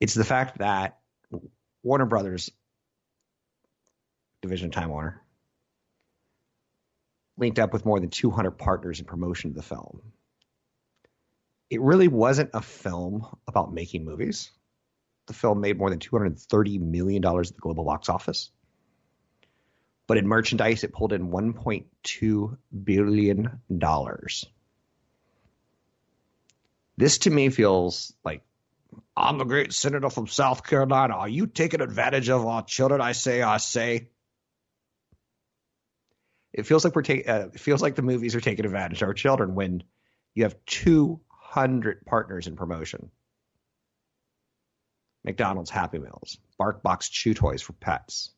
It's 0.00 0.14
the 0.14 0.24
fact 0.24 0.58
that 0.58 0.98
Warner 1.82 2.06
Brothers, 2.06 2.50
division 4.40 4.70
Time 4.70 4.88
Warner, 4.88 5.22
linked 7.36 7.58
up 7.58 7.72
with 7.72 7.84
more 7.84 8.00
than 8.00 8.10
200 8.10 8.52
partners 8.52 8.98
in 8.98 9.06
promotion 9.06 9.50
of 9.50 9.56
the 9.56 9.62
film. 9.62 10.00
It 11.68 11.80
really 11.80 12.08
wasn't 12.08 12.50
a 12.54 12.62
film 12.62 13.26
about 13.46 13.72
making 13.72 14.04
movies. 14.04 14.50
The 15.26 15.34
film 15.34 15.60
made 15.60 15.78
more 15.78 15.90
than 15.90 16.00
$230 16.00 16.80
million 16.80 17.24
at 17.24 17.46
the 17.46 17.54
global 17.60 17.84
box 17.84 18.08
office. 18.08 18.50
But 20.06 20.18
in 20.18 20.26
merchandise, 20.26 20.82
it 20.82 20.92
pulled 20.92 21.12
in 21.12 21.30
$1.2 21.30 22.56
billion. 22.84 23.60
This 26.96 27.18
to 27.18 27.30
me 27.30 27.48
feels 27.50 28.12
like 28.24 28.42
I'm 29.16 29.38
the 29.38 29.44
great 29.44 29.72
senator 29.72 30.10
from 30.10 30.26
South 30.26 30.64
Carolina. 30.64 31.14
Are 31.14 31.28
you 31.28 31.46
taking 31.46 31.80
advantage 31.80 32.28
of 32.28 32.46
our 32.46 32.64
children? 32.64 33.00
I 33.00 33.12
say, 33.12 33.42
I 33.42 33.58
say. 33.58 34.08
It 36.52 36.66
feels 36.66 36.84
like 36.84 36.96
we're 36.96 37.02
taking. 37.02 37.28
Uh, 37.28 37.48
it 37.52 37.60
feels 37.60 37.82
like 37.82 37.94
the 37.94 38.02
movies 38.02 38.34
are 38.34 38.40
taking 38.40 38.64
advantage 38.64 39.02
of 39.02 39.08
our 39.08 39.14
children 39.14 39.54
when 39.54 39.82
you 40.34 40.44
have 40.44 40.56
200 40.66 42.04
partners 42.06 42.46
in 42.46 42.56
promotion. 42.56 43.10
McDonald's 45.24 45.70
Happy 45.70 45.98
Meals, 45.98 46.38
BarkBox 46.58 47.10
Chew 47.10 47.34
Toys 47.34 47.62
for 47.62 47.74
pets, 47.74 48.30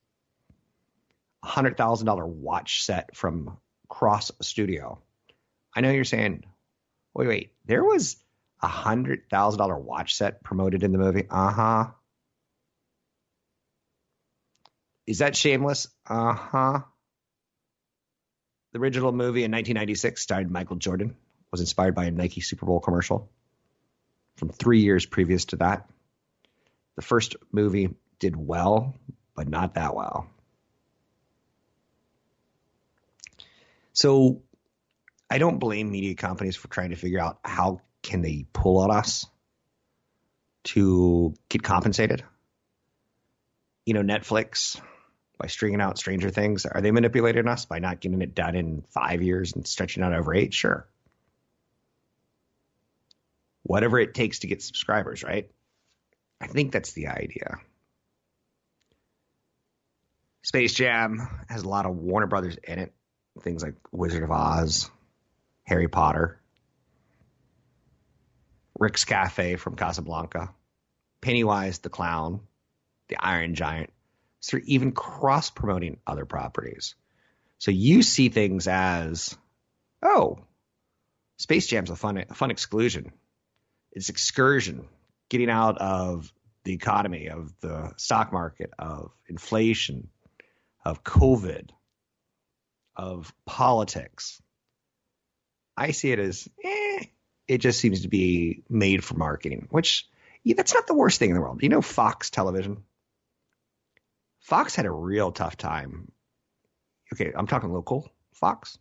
hundred 1.44 1.76
thousand 1.76 2.06
dollar 2.06 2.26
watch 2.26 2.82
set 2.82 3.16
from 3.16 3.56
Cross 3.88 4.32
Studio. 4.40 5.00
I 5.74 5.80
know 5.80 5.90
you're 5.90 6.04
saying, 6.04 6.44
wait, 7.14 7.28
wait, 7.28 7.52
there 7.64 7.84
was 7.84 8.16
a 8.62 8.68
hundred 8.68 9.28
thousand 9.28 9.58
dollar 9.58 9.76
watch 9.76 10.14
set 10.14 10.42
promoted 10.42 10.82
in 10.82 10.92
the 10.92 10.98
movie. 10.98 11.26
Uh 11.28 11.50
huh. 11.50 11.86
Is 15.06 15.18
that 15.18 15.36
shameless? 15.36 15.88
Uh 16.06 16.32
huh. 16.32 16.80
The 18.72 18.78
original 18.78 19.12
movie 19.12 19.44
in 19.44 19.50
1996 19.50 20.22
starred 20.22 20.50
Michael 20.50 20.76
Jordan, 20.76 21.16
was 21.50 21.60
inspired 21.60 21.94
by 21.94 22.06
a 22.06 22.10
Nike 22.10 22.40
Super 22.40 22.64
Bowl 22.66 22.80
commercial 22.80 23.30
from 24.36 24.48
three 24.48 24.80
years 24.80 25.04
previous 25.04 25.44
to 25.46 25.56
that. 25.56 25.88
The 26.96 27.02
first 27.02 27.36
movie 27.50 27.94
did 28.18 28.36
well, 28.36 28.98
but 29.34 29.48
not 29.48 29.74
that 29.74 29.94
well. 29.94 30.26
So 33.92 34.42
I 35.28 35.38
don't 35.38 35.58
blame 35.58 35.90
media 35.90 36.14
companies 36.14 36.56
for 36.56 36.68
trying 36.68 36.90
to 36.90 36.96
figure 36.96 37.20
out 37.20 37.38
how 37.44 37.80
can 38.02 38.22
they 38.22 38.46
pull 38.52 38.78
on 38.78 38.90
us 38.90 39.26
to 40.64 41.34
get 41.48 41.62
compensated? 41.62 42.22
You 43.86 43.94
know, 43.94 44.02
Netflix 44.02 44.80
by 45.38 45.48
stringing 45.48 45.80
out 45.80 45.98
Stranger 45.98 46.30
Things, 46.30 46.66
are 46.66 46.80
they 46.80 46.92
manipulating 46.92 47.48
us 47.48 47.64
by 47.64 47.80
not 47.80 48.00
getting 48.00 48.22
it 48.22 48.34
done 48.34 48.54
in 48.54 48.84
five 48.90 49.22
years 49.22 49.54
and 49.54 49.66
stretching 49.66 50.02
out 50.02 50.12
over 50.12 50.34
eight? 50.34 50.54
Sure. 50.54 50.86
Whatever 53.64 53.98
it 53.98 54.14
takes 54.14 54.40
to 54.40 54.46
get 54.46 54.62
subscribers, 54.62 55.24
right? 55.24 55.50
I 56.40 56.46
think 56.46 56.72
that's 56.72 56.92
the 56.92 57.08
idea. 57.08 57.58
Space 60.42 60.74
Jam 60.74 61.28
has 61.48 61.62
a 61.62 61.68
lot 61.68 61.86
of 61.86 61.96
Warner 61.96 62.26
Brothers 62.26 62.56
in 62.62 62.78
it. 62.78 62.92
Things 63.40 63.62
like 63.62 63.74
Wizard 63.92 64.24
of 64.24 64.30
Oz, 64.30 64.90
Harry 65.64 65.88
Potter. 65.88 66.41
Rick's 68.82 69.04
Cafe 69.04 69.54
from 69.56 69.76
Casablanca, 69.76 70.52
Pennywise 71.20 71.78
the 71.78 71.88
Clown, 71.88 72.40
the 73.08 73.16
Iron 73.16 73.54
Giant. 73.54 73.90
So 74.40 74.56
they're 74.56 74.66
even 74.66 74.90
cross 74.90 75.50
promoting 75.50 75.98
other 76.04 76.24
properties. 76.24 76.96
So 77.58 77.70
you 77.70 78.02
see 78.02 78.28
things 78.28 78.66
as, 78.66 79.38
oh, 80.02 80.40
Space 81.36 81.68
Jam's 81.68 81.90
a 81.90 81.96
fun, 81.96 82.24
a 82.28 82.34
fun 82.34 82.50
exclusion. 82.50 83.12
It's 83.92 84.08
excursion, 84.08 84.88
getting 85.28 85.48
out 85.48 85.78
of 85.78 86.32
the 86.64 86.72
economy, 86.72 87.28
of 87.28 87.52
the 87.60 87.92
stock 87.98 88.32
market, 88.32 88.72
of 88.80 89.12
inflation, 89.28 90.08
of 90.84 91.04
COVID, 91.04 91.70
of 92.96 93.32
politics. 93.46 94.42
I 95.76 95.92
see 95.92 96.10
it 96.10 96.18
as, 96.18 96.48
eh, 96.64 97.04
it 97.52 97.58
just 97.58 97.80
seems 97.80 98.00
to 98.00 98.08
be 98.08 98.62
made 98.70 99.04
for 99.04 99.14
marketing, 99.14 99.66
which 99.68 100.08
yeah, 100.42 100.54
that's 100.56 100.72
not 100.72 100.86
the 100.86 100.94
worst 100.94 101.18
thing 101.18 101.28
in 101.28 101.34
the 101.34 101.42
world. 101.42 101.62
You 101.62 101.68
know, 101.68 101.82
Fox 101.82 102.30
Television. 102.30 102.84
Fox 104.40 104.74
had 104.74 104.86
a 104.86 104.90
real 104.90 105.30
tough 105.32 105.58
time. 105.58 106.10
Okay, 107.12 107.30
I'm 107.36 107.46
talking 107.46 107.70
local 107.70 108.10
Fox, 108.32 108.78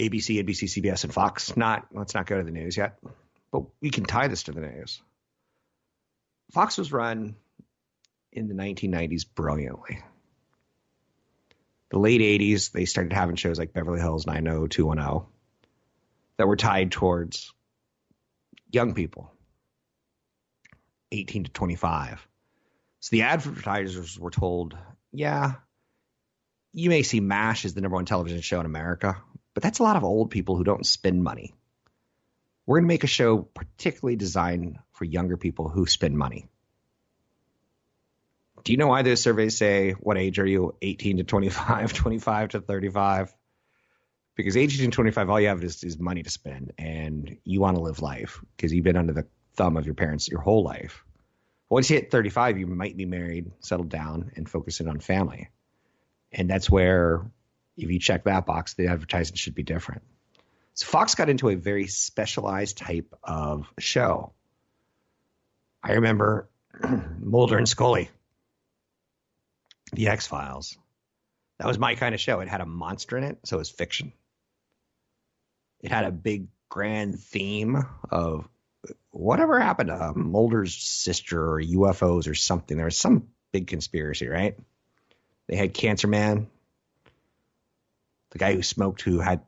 ABC, 0.00 0.42
NBC, 0.42 0.82
CBS, 0.82 1.04
and 1.04 1.12
Fox. 1.12 1.58
Not 1.58 1.86
let's 1.92 2.14
not 2.14 2.24
go 2.24 2.38
to 2.38 2.42
the 2.42 2.50
news 2.50 2.78
yet, 2.78 2.98
but 3.52 3.64
we 3.82 3.90
can 3.90 4.04
tie 4.04 4.28
this 4.28 4.44
to 4.44 4.52
the 4.52 4.62
news. 4.62 5.02
Fox 6.52 6.78
was 6.78 6.90
run 6.90 7.36
in 8.32 8.48
the 8.48 8.54
1990s 8.54 9.26
brilliantly. 9.34 10.02
The 11.90 11.98
late 11.98 12.22
80s, 12.22 12.72
they 12.72 12.86
started 12.86 13.12
having 13.12 13.36
shows 13.36 13.58
like 13.58 13.74
Beverly 13.74 14.00
Hills 14.00 14.26
90210 14.26 15.35
that 16.38 16.46
were 16.46 16.56
tied 16.56 16.92
towards 16.92 17.52
young 18.70 18.94
people, 18.94 19.32
18 21.12 21.44
to 21.44 21.50
25. 21.50 22.26
So 23.00 23.08
the 23.10 23.22
advertisers 23.22 24.18
were 24.18 24.30
told, 24.30 24.76
yeah, 25.12 25.54
you 26.72 26.90
may 26.90 27.02
see 27.02 27.20
MASH 27.20 27.64
as 27.64 27.74
the 27.74 27.80
number 27.80 27.94
one 27.94 28.04
television 28.04 28.40
show 28.40 28.60
in 28.60 28.66
America, 28.66 29.22
but 29.54 29.62
that's 29.62 29.78
a 29.78 29.82
lot 29.82 29.96
of 29.96 30.04
old 30.04 30.30
people 30.30 30.56
who 30.56 30.64
don't 30.64 30.84
spend 30.84 31.22
money. 31.22 31.54
We're 32.66 32.78
going 32.78 32.84
to 32.84 32.94
make 32.94 33.04
a 33.04 33.08
show 33.08 33.38
particularly 33.38 34.16
designed 34.16 34.78
for 34.92 35.04
younger 35.04 35.36
people 35.36 35.68
who 35.68 35.86
spend 35.86 36.18
money. 36.18 36.48
Do 38.64 38.72
you 38.72 38.78
know 38.78 38.88
why 38.88 39.02
those 39.02 39.22
surveys 39.22 39.56
say 39.56 39.92
what 39.92 40.18
age 40.18 40.40
are 40.40 40.46
you? 40.46 40.74
18 40.82 41.18
to 41.18 41.24
25, 41.24 41.92
25 41.94 42.48
to 42.50 42.60
35? 42.60 43.32
Because 44.36 44.56
18 44.56 44.90
to 44.90 44.94
25, 44.94 45.30
all 45.30 45.40
you 45.40 45.48
have 45.48 45.64
is, 45.64 45.82
is 45.82 45.98
money 45.98 46.22
to 46.22 46.30
spend 46.30 46.72
and 46.78 47.38
you 47.44 47.60
want 47.60 47.76
to 47.76 47.82
live 47.82 48.02
life 48.02 48.44
because 48.56 48.72
you've 48.72 48.84
been 48.84 48.96
under 48.96 49.14
the 49.14 49.26
thumb 49.54 49.78
of 49.78 49.86
your 49.86 49.94
parents 49.94 50.28
your 50.28 50.40
whole 50.40 50.62
life. 50.62 51.04
Once 51.68 51.90
you 51.90 51.96
hit 51.96 52.10
35, 52.10 52.58
you 52.58 52.66
might 52.66 52.96
be 52.96 53.06
married, 53.06 53.50
settled 53.60 53.88
down, 53.88 54.30
and 54.36 54.48
focusing 54.48 54.88
on 54.88 55.00
family. 55.00 55.48
And 56.30 56.48
that's 56.48 56.70
where, 56.70 57.22
if 57.76 57.90
you 57.90 57.98
check 57.98 58.24
that 58.24 58.46
box, 58.46 58.74
the 58.74 58.88
advertising 58.88 59.36
should 59.36 59.54
be 59.54 59.62
different. 59.62 60.02
So 60.74 60.86
Fox 60.86 61.14
got 61.14 61.30
into 61.30 61.48
a 61.48 61.54
very 61.54 61.86
specialized 61.86 62.76
type 62.76 63.12
of 63.24 63.66
show. 63.78 64.32
I 65.82 65.92
remember 65.92 66.50
Mulder 67.18 67.56
and 67.56 67.68
Scully, 67.68 68.10
The 69.92 70.08
X 70.08 70.26
Files. 70.26 70.76
That 71.58 71.66
was 71.66 71.78
my 71.78 71.94
kind 71.94 72.14
of 72.14 72.20
show. 72.20 72.40
It 72.40 72.48
had 72.48 72.60
a 72.60 72.66
monster 72.66 73.16
in 73.16 73.24
it, 73.24 73.38
so 73.44 73.56
it 73.56 73.60
was 73.60 73.70
fiction. 73.70 74.12
It 75.80 75.90
had 75.90 76.04
a 76.04 76.10
big 76.10 76.48
grand 76.68 77.18
theme 77.18 77.84
of 78.10 78.48
whatever 79.10 79.58
happened 79.58 79.88
to 79.88 80.12
Mulder's 80.14 80.74
sister 80.74 81.52
or 81.54 81.60
UFOs 81.60 82.28
or 82.28 82.34
something. 82.34 82.76
There 82.76 82.86
was 82.86 82.98
some 82.98 83.28
big 83.52 83.66
conspiracy, 83.66 84.28
right? 84.28 84.56
They 85.46 85.56
had 85.56 85.74
Cancer 85.74 86.08
Man, 86.08 86.48
the 88.30 88.38
guy 88.38 88.54
who 88.54 88.62
smoked, 88.62 89.02
who 89.02 89.20
had, 89.20 89.42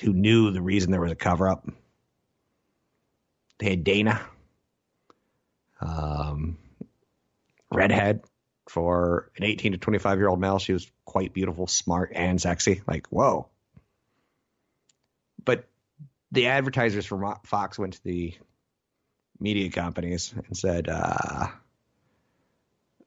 who 0.00 0.12
knew 0.12 0.50
the 0.50 0.62
reason 0.62 0.90
there 0.90 1.00
was 1.00 1.12
a 1.12 1.16
cover 1.16 1.48
up. 1.48 1.68
They 3.58 3.70
had 3.70 3.84
Dana, 3.84 4.20
um, 5.80 6.58
redhead 7.70 8.22
for 8.68 9.30
an 9.36 9.44
18 9.44 9.72
to 9.72 9.78
25 9.78 10.18
year 10.18 10.28
old 10.28 10.40
male. 10.40 10.58
She 10.58 10.72
was 10.72 10.90
quite 11.04 11.32
beautiful, 11.32 11.66
smart, 11.66 12.12
and 12.14 12.40
sexy. 12.40 12.82
Like, 12.86 13.06
whoa. 13.08 13.48
But 15.44 15.68
the 16.30 16.46
advertisers 16.48 17.06
from 17.06 17.34
Fox 17.44 17.78
went 17.78 17.94
to 17.94 18.04
the 18.04 18.34
media 19.38 19.70
companies 19.70 20.32
and 20.46 20.56
said, 20.56 20.88
uh, 20.88 21.48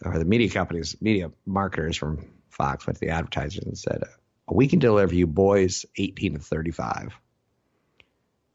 or 0.03 0.19
the 0.19 0.25
media 0.25 0.49
companies, 0.49 0.95
media 1.01 1.31
marketers 1.45 1.97
from 1.97 2.27
Fox 2.49 2.85
went 2.85 2.99
to 2.99 3.05
the 3.05 3.11
advertisers 3.11 3.63
and 3.63 3.77
said, 3.77 4.03
we 4.47 4.67
can 4.67 4.79
deliver 4.79 5.15
you 5.15 5.27
boys 5.27 5.85
18 5.97 6.33
to 6.33 6.39
35. 6.39 7.13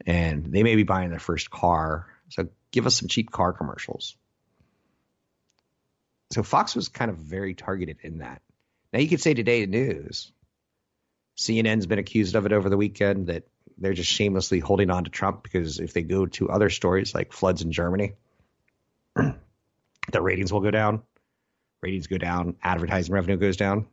And 0.06 0.46
they 0.52 0.62
may 0.62 0.76
be 0.76 0.84
buying 0.84 1.10
their 1.10 1.18
first 1.18 1.50
car. 1.50 2.06
So 2.28 2.48
give 2.70 2.86
us 2.86 2.96
some 2.96 3.08
cheap 3.08 3.30
car 3.30 3.52
commercials. 3.52 4.16
So 6.32 6.42
Fox 6.42 6.76
was 6.76 6.88
kind 6.88 7.10
of 7.10 7.16
very 7.16 7.54
targeted 7.54 7.98
in 8.02 8.18
that. 8.18 8.40
Now 8.92 9.00
you 9.00 9.08
could 9.08 9.20
say 9.20 9.34
today 9.34 9.64
the 9.64 9.70
news. 9.70 10.32
CNN's 11.36 11.86
been 11.86 11.98
accused 11.98 12.34
of 12.34 12.46
it 12.46 12.52
over 12.52 12.68
the 12.68 12.76
weekend 12.76 13.26
that 13.28 13.44
they're 13.80 13.94
just 13.94 14.10
shamelessly 14.10 14.60
holding 14.60 14.90
on 14.90 15.04
to 15.04 15.10
Trump 15.10 15.42
because 15.42 15.80
if 15.80 15.94
they 15.94 16.02
go 16.02 16.26
to 16.26 16.50
other 16.50 16.68
stories 16.68 17.14
like 17.14 17.32
floods 17.32 17.62
in 17.62 17.72
Germany, 17.72 18.12
the 19.16 20.22
ratings 20.22 20.52
will 20.52 20.60
go 20.60 20.70
down. 20.70 21.02
Ratings 21.82 22.06
go 22.06 22.18
down, 22.18 22.56
advertising 22.62 23.14
revenue 23.14 23.38
goes 23.38 23.56
down. 23.56 23.86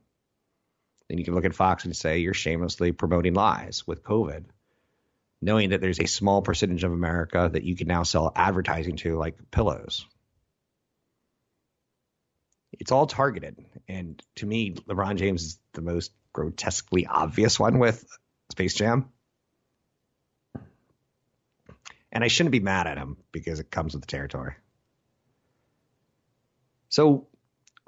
Then 1.07 1.17
you 1.17 1.23
can 1.23 1.35
look 1.35 1.45
at 1.45 1.55
Fox 1.55 1.85
and 1.85 1.95
say 1.95 2.17
you're 2.17 2.33
shamelessly 2.33 2.91
promoting 2.91 3.33
lies 3.33 3.87
with 3.87 4.03
COVID, 4.03 4.43
knowing 5.41 5.69
that 5.69 5.79
there's 5.79 6.01
a 6.01 6.07
small 6.07 6.41
percentage 6.41 6.83
of 6.83 6.91
America 6.91 7.49
that 7.51 7.63
you 7.63 7.77
can 7.77 7.87
now 7.87 8.03
sell 8.03 8.33
advertising 8.35 8.97
to, 8.97 9.15
like 9.17 9.37
pillows. 9.51 10.05
It's 12.73 12.91
all 12.91 13.07
targeted. 13.07 13.65
And 13.87 14.21
to 14.35 14.45
me, 14.45 14.73
LeBron 14.73 15.15
James 15.15 15.43
is 15.43 15.59
the 15.73 15.81
most 15.81 16.11
grotesquely 16.33 17.07
obvious 17.07 17.57
one 17.57 17.79
with 17.79 18.05
Space 18.51 18.73
Jam. 18.73 19.09
And 22.11 22.23
I 22.23 22.27
shouldn't 22.27 22.51
be 22.51 22.59
mad 22.59 22.87
at 22.87 22.97
him 22.97 23.17
because 23.31 23.59
it 23.59 23.69
comes 23.69 23.93
with 23.93 24.01
the 24.01 24.07
territory. 24.07 24.53
So, 26.89 27.27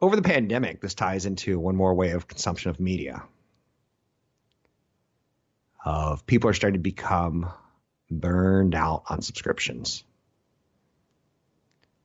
over 0.01 0.15
the 0.15 0.21
pandemic, 0.21 0.81
this 0.81 0.93
ties 0.93 1.25
into 1.25 1.59
one 1.59 1.75
more 1.75 1.93
way 1.93 2.11
of 2.11 2.27
consumption 2.27 2.69
of 2.69 2.79
media. 2.79 3.23
Of 5.83 6.25
people 6.25 6.49
are 6.49 6.53
starting 6.53 6.79
to 6.79 6.83
become 6.83 7.49
burned 8.11 8.75
out 8.75 9.03
on 9.07 9.21
subscriptions. 9.21 10.03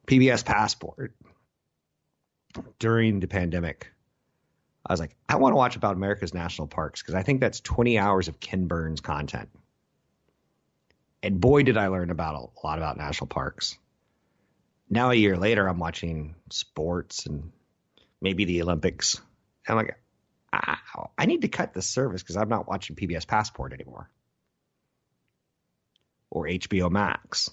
PBS 0.06 0.44
Passport 0.44 1.14
during 2.78 3.20
the 3.20 3.26
pandemic, 3.26 3.90
I 4.86 4.92
was 4.92 5.00
like, 5.00 5.16
I 5.28 5.36
want 5.36 5.52
to 5.52 5.56
watch 5.56 5.76
about 5.76 5.96
America's 5.96 6.34
national 6.34 6.68
parks 6.68 7.02
because 7.02 7.14
I 7.14 7.22
think 7.22 7.40
that's 7.40 7.60
20 7.60 7.98
hours 7.98 8.28
of 8.28 8.38
Ken 8.38 8.66
Burns 8.66 9.00
content. 9.00 9.48
And 11.24 11.40
boy, 11.40 11.62
did 11.62 11.78
I 11.78 11.86
learn 11.86 12.10
about 12.10 12.34
a 12.34 12.66
lot 12.66 12.76
about 12.76 12.98
national 12.98 13.28
parks. 13.28 13.78
Now, 14.90 15.10
a 15.10 15.14
year 15.14 15.38
later, 15.38 15.66
I'm 15.66 15.78
watching 15.78 16.34
sports 16.50 17.24
and 17.24 17.50
maybe 18.20 18.44
the 18.44 18.60
Olympics. 18.60 19.18
I'm 19.66 19.76
like, 19.76 19.98
I, 20.52 20.76
I 21.16 21.24
need 21.24 21.40
to 21.40 21.48
cut 21.48 21.72
this 21.72 21.88
service 21.88 22.22
because 22.22 22.36
I'm 22.36 22.50
not 22.50 22.68
watching 22.68 22.94
PBS 22.94 23.26
Passport 23.26 23.72
anymore 23.72 24.10
or 26.28 26.44
HBO 26.44 26.90
Max. 26.90 27.48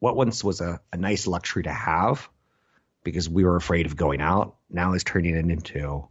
What 0.00 0.16
once 0.16 0.42
was 0.42 0.60
a, 0.60 0.80
a 0.92 0.96
nice 0.96 1.28
luxury 1.28 1.62
to 1.62 1.72
have 1.72 2.28
because 3.04 3.28
we 3.28 3.44
were 3.44 3.54
afraid 3.54 3.86
of 3.86 3.94
going 3.94 4.20
out 4.20 4.56
now 4.68 4.94
is 4.94 5.04
turning 5.04 5.36
it 5.36 5.48
into 5.48 6.08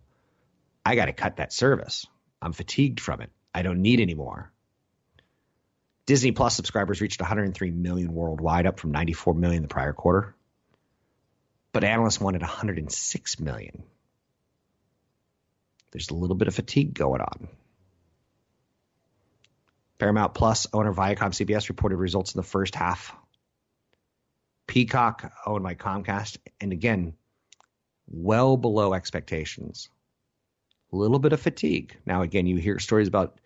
I 0.86 0.96
got 0.96 1.06
to 1.06 1.14
cut 1.14 1.38
that 1.38 1.52
service. 1.52 2.08
I'm 2.42 2.54
fatigued 2.54 3.02
from 3.02 3.20
it. 3.20 3.32
I 3.54 3.64
don't 3.64 3.82
need 3.82 4.00
anymore. 4.00 4.54
Disney 6.10 6.32
Plus 6.32 6.56
subscribers 6.56 7.02
reached 7.02 7.22
103 7.22 7.70
million 7.70 8.16
worldwide, 8.16 8.66
up 8.66 8.80
from 8.80 8.90
94 8.90 9.36
million 9.36 9.62
the 9.62 9.68
prior 9.68 9.94
quarter. 9.94 10.34
But 11.72 11.84
analysts 11.84 12.20
wanted 12.20 12.42
106 12.42 13.40
million. 13.40 13.84
There's 15.92 16.10
a 16.10 16.16
little 16.16 16.36
bit 16.36 16.48
of 16.48 16.56
fatigue 16.56 16.96
going 16.96 17.22
on. 17.22 17.48
Paramount 20.00 20.34
Plus 20.34 20.66
owner 20.74 20.92
Viacom 20.92 21.30
CBS 21.30 21.70
reported 21.70 21.98
results 21.98 22.34
in 22.34 22.40
the 22.40 22.48
first 22.48 22.74
half. 22.74 23.16
Peacock 24.66 25.32
owned 25.46 25.64
by 25.64 25.76
Comcast, 25.76 26.38
and 26.60 26.72
again, 26.72 27.14
well 28.08 28.58
below 28.58 28.96
expectations. 28.96 29.90
A 30.92 30.96
little 30.96 31.20
bit 31.20 31.34
of 31.34 31.40
fatigue. 31.40 31.96
Now, 32.04 32.24
again, 32.24 32.48
you 32.48 32.56
hear 32.56 32.80
stories 32.80 33.08
about 33.08 33.40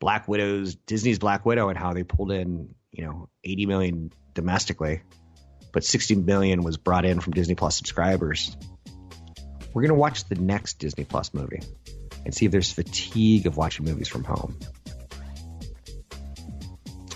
Black 0.00 0.28
Widows, 0.28 0.74
Disney's 0.74 1.18
Black 1.18 1.44
Widow, 1.44 1.68
and 1.68 1.78
how 1.78 1.92
they 1.92 2.04
pulled 2.04 2.32
in, 2.32 2.74
you 2.90 3.04
know, 3.04 3.28
80 3.44 3.66
million 3.66 4.12
domestically, 4.34 5.02
but 5.72 5.84
60 5.84 6.16
million 6.16 6.62
was 6.62 6.76
brought 6.76 7.04
in 7.04 7.20
from 7.20 7.32
Disney 7.32 7.54
Plus 7.54 7.76
subscribers. 7.76 8.56
We're 9.74 9.82
going 9.82 9.94
to 9.94 10.00
watch 10.00 10.24
the 10.24 10.36
next 10.36 10.78
Disney 10.78 11.04
Plus 11.04 11.34
movie 11.34 11.60
and 12.24 12.34
see 12.34 12.46
if 12.46 12.52
there's 12.52 12.72
fatigue 12.72 13.46
of 13.46 13.56
watching 13.56 13.84
movies 13.84 14.08
from 14.08 14.24
home. 14.24 14.58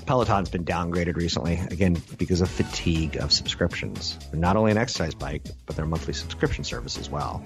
Peloton's 0.06 0.50
been 0.50 0.64
downgraded 0.64 1.16
recently, 1.16 1.60
again, 1.70 1.96
because 2.18 2.40
of 2.40 2.50
fatigue 2.50 3.16
of 3.16 3.32
subscriptions. 3.32 4.18
They're 4.30 4.40
not 4.40 4.56
only 4.56 4.72
an 4.72 4.76
exercise 4.76 5.14
bike, 5.14 5.46
but 5.64 5.76
they're 5.76 5.86
monthly 5.86 6.12
subscription 6.12 6.64
service 6.64 6.98
as 6.98 7.08
well. 7.08 7.42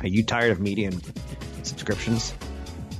Are 0.00 0.06
you 0.06 0.22
tired 0.22 0.52
of 0.52 0.60
media 0.60 0.92
subscriptions? 1.62 2.34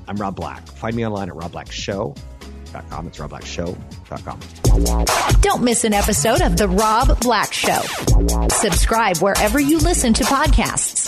I'm 0.09 0.17
Rob 0.17 0.37
Black. 0.37 0.67
Find 0.67 0.97
me 0.97 1.07
online 1.07 1.29
at 1.29 1.35
robblackshow.com. 1.35 3.07
It's 3.07 3.19
robblackshow.com. 3.19 5.41
Don't 5.43 5.63
miss 5.63 5.85
an 5.85 5.93
episode 5.93 6.41
of 6.41 6.57
The 6.57 6.67
Rob 6.67 7.21
Black 7.21 7.53
Show. 7.53 7.83
Subscribe 8.49 9.19
wherever 9.19 9.61
you 9.61 9.79
listen 9.79 10.15
to 10.15 10.25
podcasts. 10.25 11.05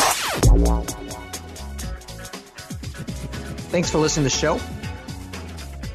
Thanks 3.71 3.91
for 3.91 3.99
listening 3.99 4.29
to 4.29 4.35
the 4.35 4.39
show. 4.39 4.57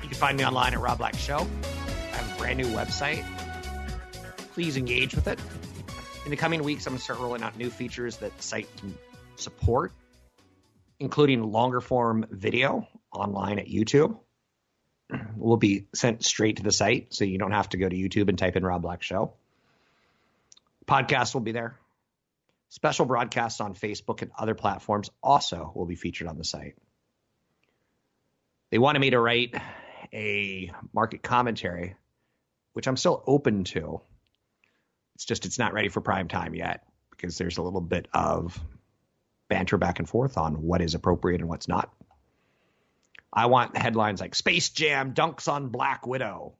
You 0.01 0.09
can 0.09 0.17
find 0.17 0.37
me 0.37 0.45
online 0.45 0.73
at 0.73 0.79
Rob 0.79 0.97
Black 0.97 1.15
Show. 1.15 1.37
I 1.37 2.15
have 2.15 2.35
a 2.35 2.39
brand 2.39 2.57
new 2.57 2.67
website. 2.67 3.23
Please 4.53 4.77
engage 4.77 5.13
with 5.13 5.27
it. 5.27 5.39
In 6.25 6.31
the 6.31 6.37
coming 6.37 6.63
weeks, 6.63 6.87
I'm 6.87 6.93
going 6.93 6.97
to 6.97 7.03
start 7.03 7.19
rolling 7.19 7.43
out 7.43 7.55
new 7.55 7.69
features 7.69 8.17
that 8.17 8.35
the 8.35 8.41
site 8.41 8.67
can 8.77 8.97
support 9.35 9.91
including 10.99 11.51
longer 11.51 11.81
form 11.81 12.25
video 12.29 12.87
online 13.15 13.59
at 13.59 13.67
YouTube. 13.67 14.17
Will 15.35 15.57
be 15.57 15.87
sent 15.93 16.25
straight 16.25 16.57
to 16.57 16.63
the 16.63 16.71
site, 16.71 17.13
so 17.13 17.25
you 17.25 17.37
don't 17.37 17.51
have 17.51 17.69
to 17.69 17.77
go 17.77 17.87
to 17.87 17.95
YouTube 17.95 18.27
and 18.29 18.37
type 18.37 18.55
in 18.55 18.65
Rob 18.65 18.81
Black 18.81 19.03
Show. 19.03 19.33
Podcast 20.87 21.33
will 21.33 21.41
be 21.41 21.51
there. 21.51 21.77
Special 22.69 23.05
broadcasts 23.05 23.61
on 23.61 23.75
Facebook 23.75 24.21
and 24.21 24.31
other 24.37 24.55
platforms 24.55 25.09
also 25.21 25.71
will 25.75 25.85
be 25.85 25.95
featured 25.95 26.27
on 26.27 26.37
the 26.37 26.43
site. 26.43 26.75
They 28.71 28.79
wanted 28.79 28.99
me 28.99 29.11
to 29.11 29.19
write 29.19 29.55
a 30.11 30.71
market 30.93 31.21
commentary, 31.21 31.95
which 32.73 32.87
I'm 32.87 32.97
still 32.97 33.23
open 33.27 33.63
to. 33.65 34.01
It's 35.15 35.25
just 35.25 35.45
it's 35.45 35.59
not 35.59 35.73
ready 35.73 35.89
for 35.89 36.01
prime 36.01 36.27
time 36.27 36.55
yet 36.55 36.83
because 37.11 37.37
there's 37.37 37.57
a 37.57 37.61
little 37.61 37.81
bit 37.81 38.07
of 38.13 38.59
banter 39.47 39.77
back 39.77 39.99
and 39.99 40.09
forth 40.09 40.37
on 40.37 40.55
what 40.55 40.81
is 40.81 40.95
appropriate 40.95 41.41
and 41.41 41.49
what's 41.49 41.67
not. 41.67 41.93
I 43.35 43.47
want 43.47 43.75
headlines 43.75 44.21
like 44.21 44.33
Space 44.33 44.69
Jam 44.69 45.13
dunks 45.13 45.47
on 45.47 45.67
Black 45.67 46.07
Widow. 46.07 46.55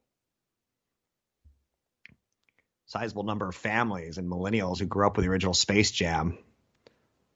Sizable 2.87 3.23
number 3.23 3.47
of 3.47 3.55
families 3.55 4.17
and 4.17 4.29
millennials 4.29 4.79
who 4.79 4.85
grew 4.85 5.07
up 5.07 5.15
with 5.15 5.25
the 5.25 5.31
original 5.31 5.53
Space 5.53 5.91
Jam 5.91 6.37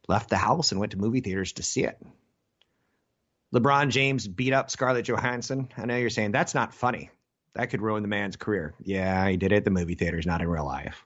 left 0.08 0.30
the 0.30 0.38
house 0.38 0.72
and 0.72 0.80
went 0.80 0.92
to 0.92 0.98
movie 0.98 1.22
theaters 1.22 1.54
to 1.54 1.64
see 1.64 1.86
it. 1.86 1.98
LeBron 3.54 3.90
James 3.90 4.28
beat 4.28 4.54
up 4.54 4.70
Scarlett 4.70 5.08
Johansson. 5.08 5.70
I 5.78 5.86
know 5.86 5.96
you're 5.96 6.10
saying 6.10 6.32
that's 6.32 6.54
not 6.54 6.74
funny. 6.74 7.10
That 7.54 7.72
could 7.72 7.82
ruin 7.82 8.04
the 8.04 8.10
man's 8.10 8.36
career. 8.36 8.76
Yeah, 8.84 9.28
he 9.28 9.38
did 9.38 9.52
it 9.52 9.58
at 9.58 9.66
the 9.66 9.72
movie 9.72 9.96
theaters, 9.96 10.26
not 10.26 10.42
in 10.42 10.48
real 10.48 10.66
life. 10.66 11.04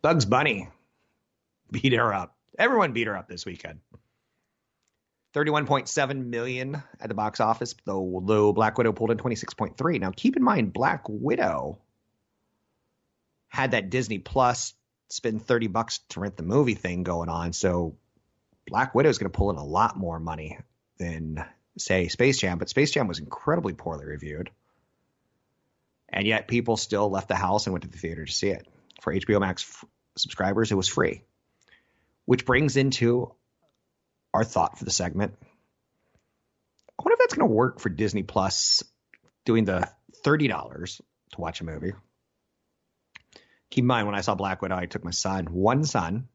Bugs 0.00 0.24
Bunny 0.24 0.68
beat 1.70 1.92
her 1.92 2.14
up. 2.14 2.34
Everyone 2.58 2.92
beat 2.92 3.08
her 3.08 3.16
up 3.16 3.28
this 3.28 3.44
weekend. 3.44 3.80
31.7 5.34 6.26
million 6.26 6.82
at 7.00 7.08
the 7.08 7.14
box 7.14 7.40
office, 7.40 7.74
though 7.84 8.22
though 8.24 8.52
Black 8.52 8.78
Widow 8.78 8.92
pulled 8.92 9.10
in 9.10 9.18
26.3. 9.18 10.00
Now 10.00 10.10
keep 10.14 10.36
in 10.36 10.42
mind, 10.42 10.72
Black 10.72 11.04
Widow 11.08 11.78
had 13.48 13.72
that 13.72 13.90
Disney 13.90 14.18
Plus 14.18 14.74
spend 15.10 15.42
30 15.42 15.68
bucks 15.68 16.00
to 16.10 16.20
rent 16.20 16.36
the 16.36 16.42
movie 16.42 16.74
thing 16.74 17.02
going 17.02 17.28
on. 17.28 17.52
So 17.52 17.96
Black 18.66 18.94
Widow 18.94 19.08
is 19.08 19.18
going 19.18 19.30
to 19.30 19.36
pull 19.36 19.50
in 19.50 19.56
a 19.56 19.64
lot 19.64 19.96
more 19.96 20.18
money 20.18 20.58
than 20.98 21.44
say 21.78 22.08
Space 22.08 22.38
Jam, 22.38 22.58
but 22.58 22.68
Space 22.68 22.90
Jam 22.90 23.08
was 23.08 23.18
incredibly 23.18 23.72
poorly 23.72 24.04
reviewed. 24.04 24.50
And 26.08 26.26
yet 26.26 26.48
people 26.48 26.76
still 26.76 27.10
left 27.10 27.28
the 27.28 27.36
house 27.36 27.66
and 27.66 27.72
went 27.72 27.84
to 27.84 27.90
the 27.90 27.98
theater 27.98 28.24
to 28.24 28.32
see 28.32 28.48
it. 28.48 28.66
For 29.02 29.14
HBO 29.14 29.40
Max 29.40 29.62
f- 29.62 29.88
subscribers, 30.16 30.72
it 30.72 30.74
was 30.74 30.88
free. 30.88 31.22
Which 32.24 32.44
brings 32.44 32.76
into 32.76 33.32
our 34.34 34.44
thought 34.44 34.78
for 34.78 34.84
the 34.84 34.90
segment. 34.90 35.34
I 36.98 37.02
wonder 37.02 37.14
if 37.14 37.18
that's 37.20 37.34
going 37.34 37.48
to 37.48 37.54
work 37.54 37.80
for 37.80 37.88
Disney 37.88 38.22
Plus 38.22 38.82
doing 39.44 39.64
the 39.64 39.88
$30 40.24 41.00
to 41.32 41.40
watch 41.40 41.60
a 41.60 41.64
movie. 41.64 41.92
Keep 43.70 43.82
in 43.82 43.86
mind, 43.86 44.06
when 44.06 44.16
I 44.16 44.22
saw 44.22 44.34
Black 44.34 44.62
Widow, 44.62 44.76
I 44.76 44.86
took 44.86 45.04
my 45.04 45.10
son, 45.10 45.46
one 45.46 45.84
son, 45.84 46.28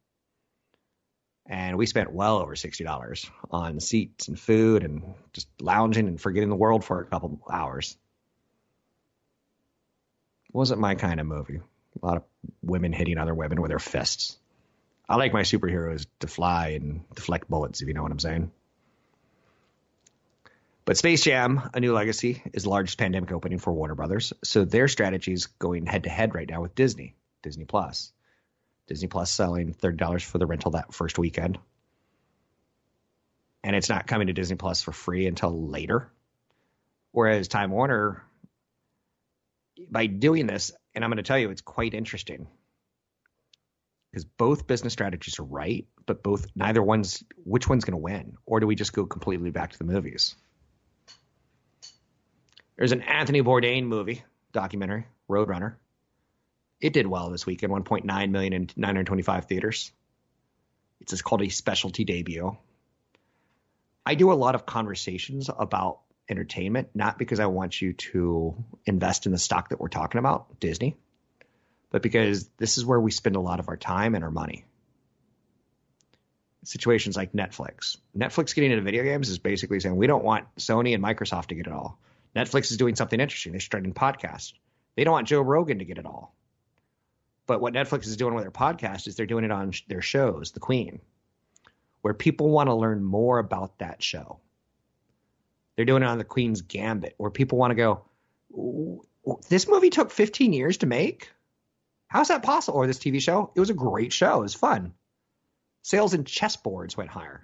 and 1.46 1.78
we 1.78 1.86
spent 1.86 2.14
well 2.14 2.38
over 2.38 2.56
$60 2.56 3.30
on 3.52 3.80
seats 3.80 4.28
and 4.28 4.40
food 4.40 4.84
and 4.84 5.16
just 5.34 5.48
lounging 5.60 6.08
and 6.08 6.22
forgetting 6.22 6.50
the 6.50 6.56
world 6.56 6.86
for 6.86 7.02
a 7.02 7.06
couple 7.06 7.42
hours. 7.52 7.98
Wasn't 10.52 10.80
my 10.80 10.96
kind 10.96 11.20
of 11.20 11.26
movie. 11.26 11.60
A 12.02 12.06
lot 12.06 12.18
of 12.18 12.24
women 12.62 12.94
hitting 12.94 13.18
other 13.18 13.34
women 13.34 13.62
with 13.62 13.70
their 13.70 13.80
fists. 13.80 14.38
I 15.08 15.18
like 15.18 15.34
my 15.34 15.42
superheroes 15.42 16.06
to 16.20 16.28
fly 16.28 16.70
and 16.70 17.02
deflect 17.14 17.50
bullets, 17.50 17.82
if 17.82 17.88
you 17.88 17.94
know 17.94 18.04
what 18.04 18.12
I'm 18.12 18.20
saying. 18.20 18.52
But 20.86 20.98
Space 20.98 21.24
Jam: 21.24 21.70
A 21.74 21.80
New 21.80 21.94
Legacy 21.94 22.42
is 22.54 22.64
the 22.64 22.70
largest 22.70 22.98
pandemic 22.98 23.32
opening 23.32 23.60
for 23.60 23.74
Warner 23.74 23.96
Brothers, 23.96 24.34
so 24.44 24.66
their 24.66 24.88
strategy 24.88 25.34
is 25.34 25.48
going 25.48 25.86
head 25.86 26.04
to 26.04 26.10
head 26.10 26.36
right 26.36 26.50
now 26.50 26.62
with 26.62 26.76
Disney, 26.76 27.16
Disney 27.42 27.66
Plus. 27.66 28.12
Disney 28.88 29.08
Plus 29.08 29.32
selling 29.32 29.74
thirty 29.74 29.98
dollars 29.98 30.24
for 30.24 30.38
the 30.38 30.46
rental 30.46 30.72
that 30.72 30.94
first 30.94 31.18
weekend, 31.18 31.58
and 33.64 33.76
it's 33.76 33.90
not 33.90 34.08
coming 34.08 34.28
to 34.28 34.34
Disney 34.34 34.58
Plus 34.58 34.82
for 34.82 34.92
free 34.92 35.28
until 35.28 35.68
later. 35.68 36.12
Whereas 37.12 37.48
Time 37.48 37.72
Warner, 37.72 38.24
by 39.90 40.08
doing 40.08 40.48
this, 40.48 40.72
and 40.96 41.04
I'm 41.04 41.10
going 41.10 41.18
to 41.18 41.24
tell 41.24 41.38
you, 41.38 41.50
it's 41.50 41.62
quite 41.62 41.94
interesting 41.94 42.48
because 44.14 44.26
both 44.26 44.68
business 44.68 44.94
strategies 44.94 45.40
are 45.40 45.44
right, 45.44 45.88
but 46.06 46.22
both 46.22 46.46
neither 46.56 46.84
one's 46.84 47.24
which 47.44 47.68
one's 47.68 47.84
going 47.84 47.94
to 47.94 47.98
win, 47.98 48.38
or 48.46 48.60
do 48.60 48.68
we 48.68 48.76
just 48.76 48.94
go 48.94 49.08
completely 49.08 49.50
back 49.50 49.72
to 49.72 49.78
the 49.80 49.86
movies? 49.86 50.36
There's 52.78 52.92
an 52.92 53.02
Anthony 53.02 53.42
Bourdain 53.42 53.86
movie 53.86 54.24
documentary, 54.52 55.08
Roadrunner. 55.28 55.76
It 56.80 56.94
did 56.94 57.08
well 57.08 57.32
this 57.32 57.48
weekend, 57.48 57.74
1.9 57.74 58.30
million 58.30 58.54
in 58.54 58.70
925 58.76 59.46
theaters. 59.46 59.92
It's 61.02 61.22
called 61.24 61.42
a 61.42 61.50
specialty 61.50 62.04
debut. 62.04 62.56
I 64.06 64.14
do 64.14 64.32
a 64.32 64.34
lot 64.34 64.54
of 64.54 64.68
conversations 64.68 65.50
about 65.50 66.02
entertainment, 66.30 66.90
not 66.94 67.18
because 67.18 67.40
I 67.40 67.48
want 67.48 67.82
you 67.82 67.94
to 67.94 68.64
invest 68.86 69.26
in 69.26 69.32
the 69.32 69.40
stock 69.40 69.70
that 69.70 69.80
we're 69.80 69.88
talking 69.88 70.20
about, 70.20 70.60
Disney, 70.60 70.98
but 71.94 72.02
because 72.02 72.50
this 72.58 72.80
is 72.80 72.86
where 72.86 73.00
we 73.00 73.12
spend 73.12 73.36
a 73.36 73.40
lot 73.40 73.60
of 73.60 73.70
our 73.70 73.78
time 73.78 74.16
and 74.16 74.24
our 74.24 74.32
money. 74.32 74.66
Situations 76.64 77.16
like 77.16 77.34
Netflix. 77.34 77.98
Netflix 78.18 78.56
getting 78.56 78.72
into 78.72 78.84
video 78.84 79.04
games 79.04 79.30
is 79.30 79.38
basically 79.38 79.80
saying 79.80 79.96
we 79.96 80.08
don't 80.08 80.24
want 80.24 80.48
Sony 80.58 80.96
and 80.96 81.04
Microsoft 81.04 81.48
to 81.48 81.56
get 81.56 81.68
it 81.68 81.72
all. 81.72 82.00
Netflix 82.36 82.72
is 82.72 82.78
doing 82.78 82.96
something 82.96 83.20
interesting. 83.20 83.52
They're 83.52 83.62
starting 83.62 83.94
podcasts. 83.94 84.54
They 84.96 85.04
don't 85.04 85.12
want 85.12 85.28
Joe 85.28 85.42
Rogan 85.42 85.80
to 85.80 85.86
get 85.86 86.00
it 86.00 86.08
all. 86.08 86.34
But 87.46 87.62
what 87.62 87.76
Netflix 87.76 88.08
is 88.08 88.18
doing 88.18 88.34
with 88.34 88.44
their 88.44 88.52
podcast 88.52 89.08
is 89.08 89.16
they're 89.16 89.28
doing 89.28 89.46
it 89.46 89.52
on 89.52 89.72
their 89.88 90.02
shows, 90.02 90.52
The 90.52 90.60
Queen, 90.60 91.00
where 92.02 92.16
people 92.16 92.50
want 92.50 92.70
to 92.70 92.74
learn 92.74 93.04
more 93.04 93.38
about 93.38 93.78
that 93.80 94.02
show. 94.02 94.40
They're 95.76 95.86
doing 95.86 96.02
it 96.02 96.08
on 96.08 96.18
The 96.18 96.24
Queen's 96.24 96.62
Gambit, 96.62 97.14
where 97.18 97.30
people 97.30 97.60
want 97.60 97.70
to 97.70 97.76
go, 97.76 99.06
this 99.48 99.68
movie 99.68 99.92
took 99.92 100.10
15 100.10 100.54
years 100.54 100.78
to 100.78 100.88
make? 100.88 101.30
How's 102.14 102.28
that 102.28 102.44
possible? 102.44 102.78
Or 102.78 102.86
this 102.86 103.00
TV 103.00 103.20
show? 103.20 103.52
It 103.56 103.60
was 103.60 103.72
a 103.72 103.74
great 103.74 104.14
show. 104.14 104.38
It 104.38 104.44
was 104.44 104.54
fun. 104.54 104.94
Sales 105.82 106.14
in 106.14 106.26
chessboards 106.26 106.96
went 106.96 107.10
higher. 107.10 107.44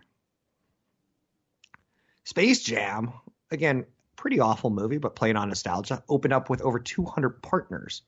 Space 2.23 2.61
Jam, 2.61 3.11
again, 3.49 3.85
pretty 4.15 4.39
awful 4.39 4.69
movie, 4.69 4.99
but 4.99 5.15
playing 5.15 5.37
on 5.37 5.49
nostalgia, 5.49 6.03
opened 6.07 6.33
up 6.33 6.51
with 6.51 6.61
over 6.61 6.77
200 6.77 7.41
partners. 7.41 8.03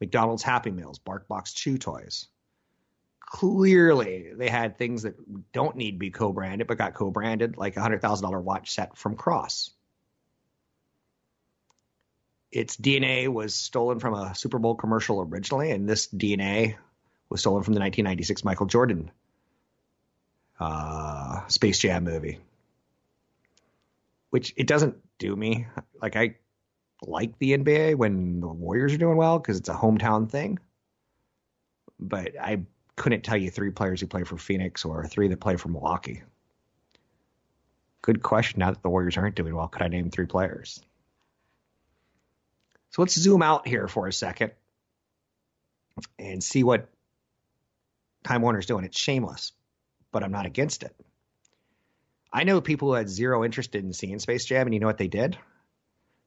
McDonald's 0.00 0.44
Happy 0.44 0.70
Meals, 0.70 1.00
BarkBox 1.00 1.52
Chew 1.52 1.78
Toys. 1.78 2.28
Clearly, 3.18 4.34
they 4.36 4.48
had 4.48 4.78
things 4.78 5.02
that 5.02 5.16
don't 5.52 5.74
need 5.74 5.92
to 5.92 5.98
be 5.98 6.10
co-branded, 6.10 6.68
but 6.68 6.78
got 6.78 6.94
co-branded, 6.94 7.56
like 7.56 7.76
a 7.76 7.80
hundred 7.80 8.00
thousand 8.00 8.24
dollar 8.24 8.40
watch 8.40 8.70
set 8.70 8.96
from 8.96 9.16
Cross. 9.16 9.70
Its 12.54 12.76
DNA 12.76 13.26
was 13.26 13.52
stolen 13.52 13.98
from 13.98 14.14
a 14.14 14.32
Super 14.32 14.60
Bowl 14.60 14.76
commercial 14.76 15.20
originally, 15.20 15.72
and 15.72 15.88
this 15.88 16.06
DNA 16.06 16.76
was 17.28 17.40
stolen 17.40 17.64
from 17.64 17.74
the 17.74 17.80
1996 17.80 18.44
Michael 18.44 18.66
Jordan 18.66 19.10
uh, 20.60 21.44
Space 21.48 21.80
Jam 21.80 22.04
movie. 22.04 22.38
Which 24.30 24.54
it 24.56 24.68
doesn't 24.68 24.96
do 25.18 25.34
me. 25.34 25.66
Like 26.00 26.14
I 26.14 26.36
like 27.02 27.36
the 27.40 27.58
NBA 27.58 27.96
when 27.96 28.38
the 28.40 28.46
Warriors 28.46 28.94
are 28.94 28.98
doing 28.98 29.16
well 29.16 29.40
because 29.40 29.58
it's 29.58 29.68
a 29.68 29.74
hometown 29.74 30.30
thing. 30.30 30.60
But 31.98 32.40
I 32.40 32.62
couldn't 32.94 33.24
tell 33.24 33.36
you 33.36 33.50
three 33.50 33.70
players 33.70 34.00
who 34.00 34.06
play 34.06 34.22
for 34.22 34.38
Phoenix 34.38 34.84
or 34.84 35.06
three 35.08 35.26
that 35.26 35.40
play 35.40 35.56
for 35.56 35.70
Milwaukee. 35.70 36.22
Good 38.02 38.22
question. 38.22 38.60
Now 38.60 38.70
that 38.70 38.82
the 38.82 38.90
Warriors 38.90 39.16
aren't 39.16 39.34
doing 39.34 39.56
well, 39.56 39.66
could 39.66 39.82
I 39.82 39.88
name 39.88 40.10
three 40.10 40.26
players? 40.26 40.80
So 42.94 43.02
let's 43.02 43.18
zoom 43.18 43.42
out 43.42 43.66
here 43.66 43.88
for 43.88 44.06
a 44.06 44.12
second 44.12 44.52
and 46.16 46.40
see 46.44 46.62
what 46.62 46.88
Time 48.22 48.40
Warner's 48.40 48.66
doing. 48.66 48.84
It's 48.84 48.96
shameless, 48.96 49.50
but 50.12 50.22
I'm 50.22 50.30
not 50.30 50.46
against 50.46 50.84
it. 50.84 50.94
I 52.32 52.44
know 52.44 52.60
people 52.60 52.86
who 52.86 52.94
had 52.94 53.08
zero 53.08 53.44
interest 53.44 53.74
in 53.74 53.92
seeing 53.92 54.20
Space 54.20 54.44
Jam, 54.44 54.68
and 54.68 54.74
you 54.74 54.78
know 54.78 54.86
what 54.86 54.98
they 54.98 55.08
did? 55.08 55.36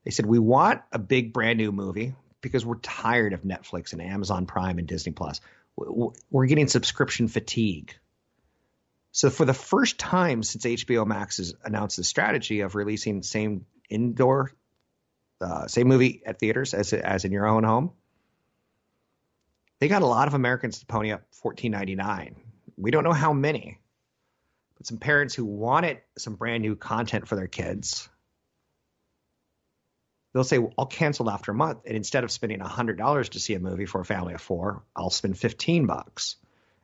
They 0.04 0.12
said, 0.12 0.26
We 0.26 0.40
want 0.40 0.82
a 0.92 1.00
big 1.00 1.32
brand 1.32 1.58
new 1.58 1.72
movie 1.72 2.16
because 2.42 2.66
we're 2.66 2.80
tired 2.80 3.32
of 3.32 3.44
Netflix 3.44 3.94
and 3.94 4.02
Amazon 4.02 4.46
Prime 4.46 4.78
and 4.78 4.90
Disney 4.90 5.14
Plus. 5.14 5.40
We're 5.78 6.48
getting 6.48 6.68
subscription 6.68 7.30
fatigue. 7.30 7.96
So, 9.14 9.30
for 9.30 9.46
the 9.46 9.54
first 9.54 10.00
time 10.00 10.44
since 10.44 10.66
HBO 10.66 11.08
Max 11.08 11.38
has 11.38 11.54
announced 11.64 11.96
the 11.96 12.04
strategy 12.04 12.60
of 12.60 12.76
releasing 12.76 13.24
same 13.24 13.66
indoor, 13.90 14.52
uh, 15.42 15.68
same 15.68 15.88
movie 15.88 16.22
at 16.26 16.40
theaters 16.40 16.74
as 16.74 16.94
as 16.94 17.26
in 17.26 17.32
your 17.32 17.48
own 17.48 17.64
home, 17.64 17.92
they 19.80 19.88
got 19.88 20.02
a 20.02 20.08
lot 20.08 20.28
of 20.28 20.34
Americans 20.34 20.80
to 20.80 20.86
pony 20.86 21.12
up 21.12 21.24
fourteen 21.32 21.72
ninety 21.72 21.96
nine. 21.96 22.36
We 22.78 22.92
don't 22.92 23.04
know 23.04 23.14
how 23.14 23.34
many, 23.34 23.80
but 24.78 24.88
some 24.88 24.98
parents 24.98 25.34
who 25.34 25.46
wanted 25.46 26.00
some 26.18 26.36
brand 26.36 26.62
new 26.62 26.76
content 26.76 27.28
for 27.28 27.36
their 27.36 27.48
kids 27.48 28.10
they'll 30.38 30.44
say, 30.44 30.60
well, 30.60 30.74
I'll 30.78 30.86
cancel 30.86 31.32
after 31.32 31.52
a 31.52 31.56
month. 31.56 31.80
And 31.88 31.96
instead 31.96 32.24
of 32.24 32.30
spending 32.30 32.60
$100 32.60 33.30
to 33.30 33.40
see 33.40 33.56
a 33.56 33.60
movie 33.60 33.88
for 33.88 34.02
a 34.02 34.06
family 34.06 34.36
of 34.36 34.42
four, 34.42 34.84
I'll 34.96 35.10
spend 35.10 35.36
15 35.36 35.88
bucks. 35.88 36.36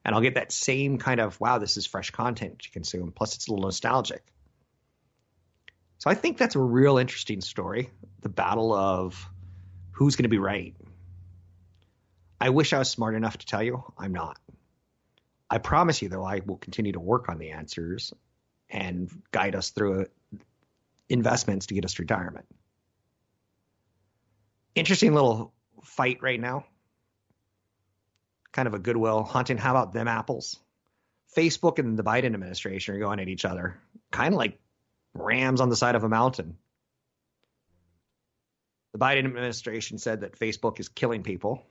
And 0.04 0.16
I'll 0.16 0.22
get 0.22 0.36
that 0.36 0.52
same 0.52 0.98
kind 0.98 1.22
of, 1.22 1.40
wow, 1.40 1.60
this 1.60 1.78
is 1.78 1.86
fresh 1.86 2.10
content 2.10 2.60
to 2.60 2.72
consume. 2.72 3.12
Plus, 3.12 3.36
it's 3.36 3.48
a 3.48 3.52
little 3.52 3.66
nostalgic. 3.66 4.33
So 6.04 6.10
I 6.10 6.16
think 6.16 6.38
that's 6.38 6.58
a 6.58 6.60
real 6.60 6.98
interesting 6.98 7.40
story 7.40 7.90
the 8.24 8.28
battle 8.28 8.74
of 8.74 9.30
who's 9.92 10.18
going 10.18 10.24
to 10.24 10.30
be 10.30 10.38
right. 10.38 10.76
I 12.42 12.50
wish 12.50 12.74
I 12.74 12.80
was 12.80 12.90
smart 12.90 13.16
enough 13.16 13.38
to 13.38 13.46
tell 13.46 13.64
you. 13.64 13.86
I'm 13.98 14.12
not. 14.12 14.38
I 15.50 15.60
promise 15.60 16.02
you, 16.02 16.10
though, 16.10 16.26
I 16.26 16.42
will 16.46 16.58
continue 16.58 16.92
to 16.92 17.00
work 17.00 17.30
on 17.30 17.38
the 17.38 17.52
answers 17.52 18.14
and 18.70 19.10
guide 19.32 19.56
us 19.56 19.70
through 19.70 20.08
investments 21.08 21.68
to 21.68 21.74
get 21.74 21.86
us 21.86 21.94
to 21.94 22.02
retirement. 22.02 22.48
Interesting 24.76 25.14
little 25.14 25.54
fight 25.86 26.22
right 26.22 26.40
now. 26.40 26.66
Kind 28.52 28.68
of 28.68 28.74
a 28.74 28.80
goodwill 28.80 29.24
hunting. 29.24 29.58
How 29.58 29.72
about 29.72 29.94
them 29.94 30.10
apples? 30.10 30.60
Facebook 31.34 31.80
and 31.80 31.98
the 31.98 32.04
Biden 32.04 32.34
administration 32.34 32.94
are 32.94 33.00
going 33.00 33.22
at 33.22 33.30
each 33.30 33.46
other, 33.46 33.80
kind 34.12 34.34
of 34.34 34.38
like 34.38 34.60
rams 35.14 35.62
on 35.62 35.70
the 35.70 35.76
side 35.76 35.96
of 35.96 36.04
a 36.04 36.10
mountain. 36.10 36.58
The 38.94 39.00
Biden 39.00 39.26
administration 39.26 39.98
said 39.98 40.22
that 40.22 40.38
Facebook 40.38 40.80
is 40.80 40.88
killing 40.88 41.24
people. 41.24 41.64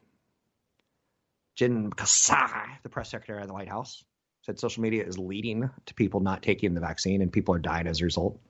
Jen 1.55 1.91
Psaki, 1.91 2.83
the 2.83 2.89
press 2.89 3.11
secretary 3.11 3.41
of 3.43 3.47
the 3.47 3.55
White 3.55 3.69
House, 3.69 4.05
said 4.43 4.59
social 4.59 4.83
media 4.83 5.05
is 5.05 5.19
leading 5.19 5.71
to 5.87 5.95
people 5.95 6.21
not 6.21 6.43
taking 6.43 6.75
the 6.75 6.81
vaccine 6.81 7.23
and 7.23 7.33
people 7.33 7.55
are 7.55 7.61
dying 7.61 7.87
as 7.87 8.01
a 8.01 8.05
result. 8.05 8.41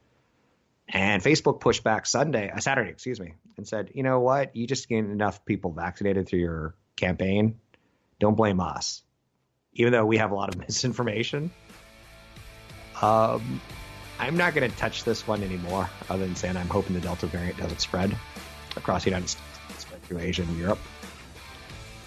And 0.89 1.23
Facebook 1.23 1.61
pushed 1.61 1.85
back 1.85 2.07
Sunday, 2.07 2.51
uh, 2.51 2.61
Saturday, 2.61 2.91
excuse 2.91 3.21
me, 3.21 3.35
and 3.57 3.67
said, 3.67 3.91
you 3.95 4.03
know 4.03 4.21
what? 4.21 4.57
You 4.57 4.67
just 4.67 4.89
gained 4.89 5.11
enough 5.11 5.45
people 5.45 5.73
vaccinated 5.73 6.29
through 6.29 6.41
your 6.41 6.75
campaign. 6.97 7.59
Don't 8.21 8.37
blame 8.37 8.61
us. 8.61 9.03
Even 9.75 9.93
though 9.93 10.05
we 10.05 10.19
have 10.19 10.33
a 10.33 10.35
lot 10.35 10.49
of 10.49 10.59
misinformation. 10.59 11.51
Um, 13.01 13.61
I'm 14.23 14.37
not 14.37 14.55
going 14.55 14.71
to 14.71 14.77
touch 14.77 15.03
this 15.03 15.27
one 15.27 15.43
anymore, 15.43 15.91
other 16.09 16.25
than 16.25 16.37
saying 16.37 16.57
I'm 16.57 16.69
hoping 16.69 16.95
the 16.95 17.01
Delta 17.01 17.27
variant 17.27 17.59
doesn't 17.59 17.81
spread 17.81 18.17
across 18.77 19.03
the 19.03 19.11
United 19.11 19.29
States, 19.29 19.45
spread 19.79 20.01
through 20.05 20.21
Asia 20.21 20.43
and 20.43 20.57
Europe. 20.57 20.79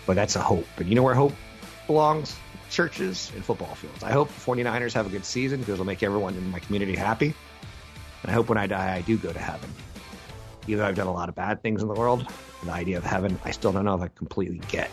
But 0.06 0.16
that's 0.16 0.38
a 0.38 0.40
hope. 0.40 0.66
And 0.78 0.88
you 0.88 0.96
know 0.96 1.04
where 1.04 1.14
hope 1.14 1.34
belongs? 1.88 2.34
Churches 2.70 3.34
and 3.36 3.44
football 3.44 3.76
fields. 3.76 4.02
I 4.02 4.14
hope 4.14 4.30
the 4.30 4.40
49ers 4.40 4.94
have 4.94 5.08
a 5.08 5.10
good 5.10 5.26
season 5.26 5.60
because 5.60 5.74
it'll 5.74 5.86
make 5.86 6.04
everyone 6.04 6.36
in 6.36 6.52
my 6.52 6.60
community 6.60 6.96
happy. 6.96 7.34
And 8.24 8.32
I 8.32 8.34
hope 8.34 8.48
when 8.48 8.58
I 8.58 8.68
die, 8.68 8.96
I 8.96 9.02
do 9.02 9.18
go 9.18 9.34
to 9.34 9.40
heaven. 9.40 9.70
Even 10.68 10.80
though 10.80 10.86
I've 10.86 10.96
done 10.96 11.08
a 11.08 11.14
lot 11.14 11.28
of 11.28 11.36
bad 11.36 11.62
things 11.62 11.82
in 11.82 11.90
the 11.90 11.96
world, 11.96 12.26
the 12.64 12.72
idea 12.72 12.98
of 12.98 13.04
heaven, 13.04 13.38
I 13.44 13.52
still 13.52 13.74
don't 13.74 13.84
know 13.84 13.96
if 13.96 14.02
I 14.02 14.08
completely 14.08 14.62
get. 14.70 14.90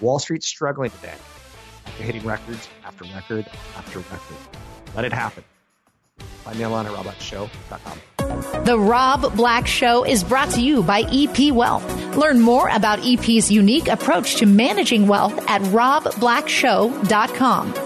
Wall 0.00 0.18
Street's 0.18 0.48
struggling 0.48 0.90
today. 0.90 1.14
After 1.96 2.04
hitting 2.04 2.28
records 2.28 2.68
after 2.84 3.04
record 3.14 3.46
after 3.74 4.00
record. 4.00 4.36
Let 4.94 5.06
it 5.06 5.14
happen. 5.14 5.42
Find 6.18 6.58
me 6.58 6.66
online 6.66 6.84
at 6.84 6.92
robblackshow.com. 6.92 8.64
The 8.66 8.78
Rob 8.78 9.34
Black 9.34 9.66
Show 9.66 10.04
is 10.04 10.22
brought 10.22 10.50
to 10.50 10.60
you 10.60 10.82
by 10.82 11.04
EP 11.10 11.54
Wealth. 11.54 11.90
Learn 12.14 12.42
more 12.42 12.68
about 12.68 12.98
EP's 13.02 13.50
unique 13.50 13.88
approach 13.88 14.36
to 14.36 14.44
managing 14.44 15.06
wealth 15.06 15.42
at 15.48 15.62
robblackshow.com. 15.62 17.85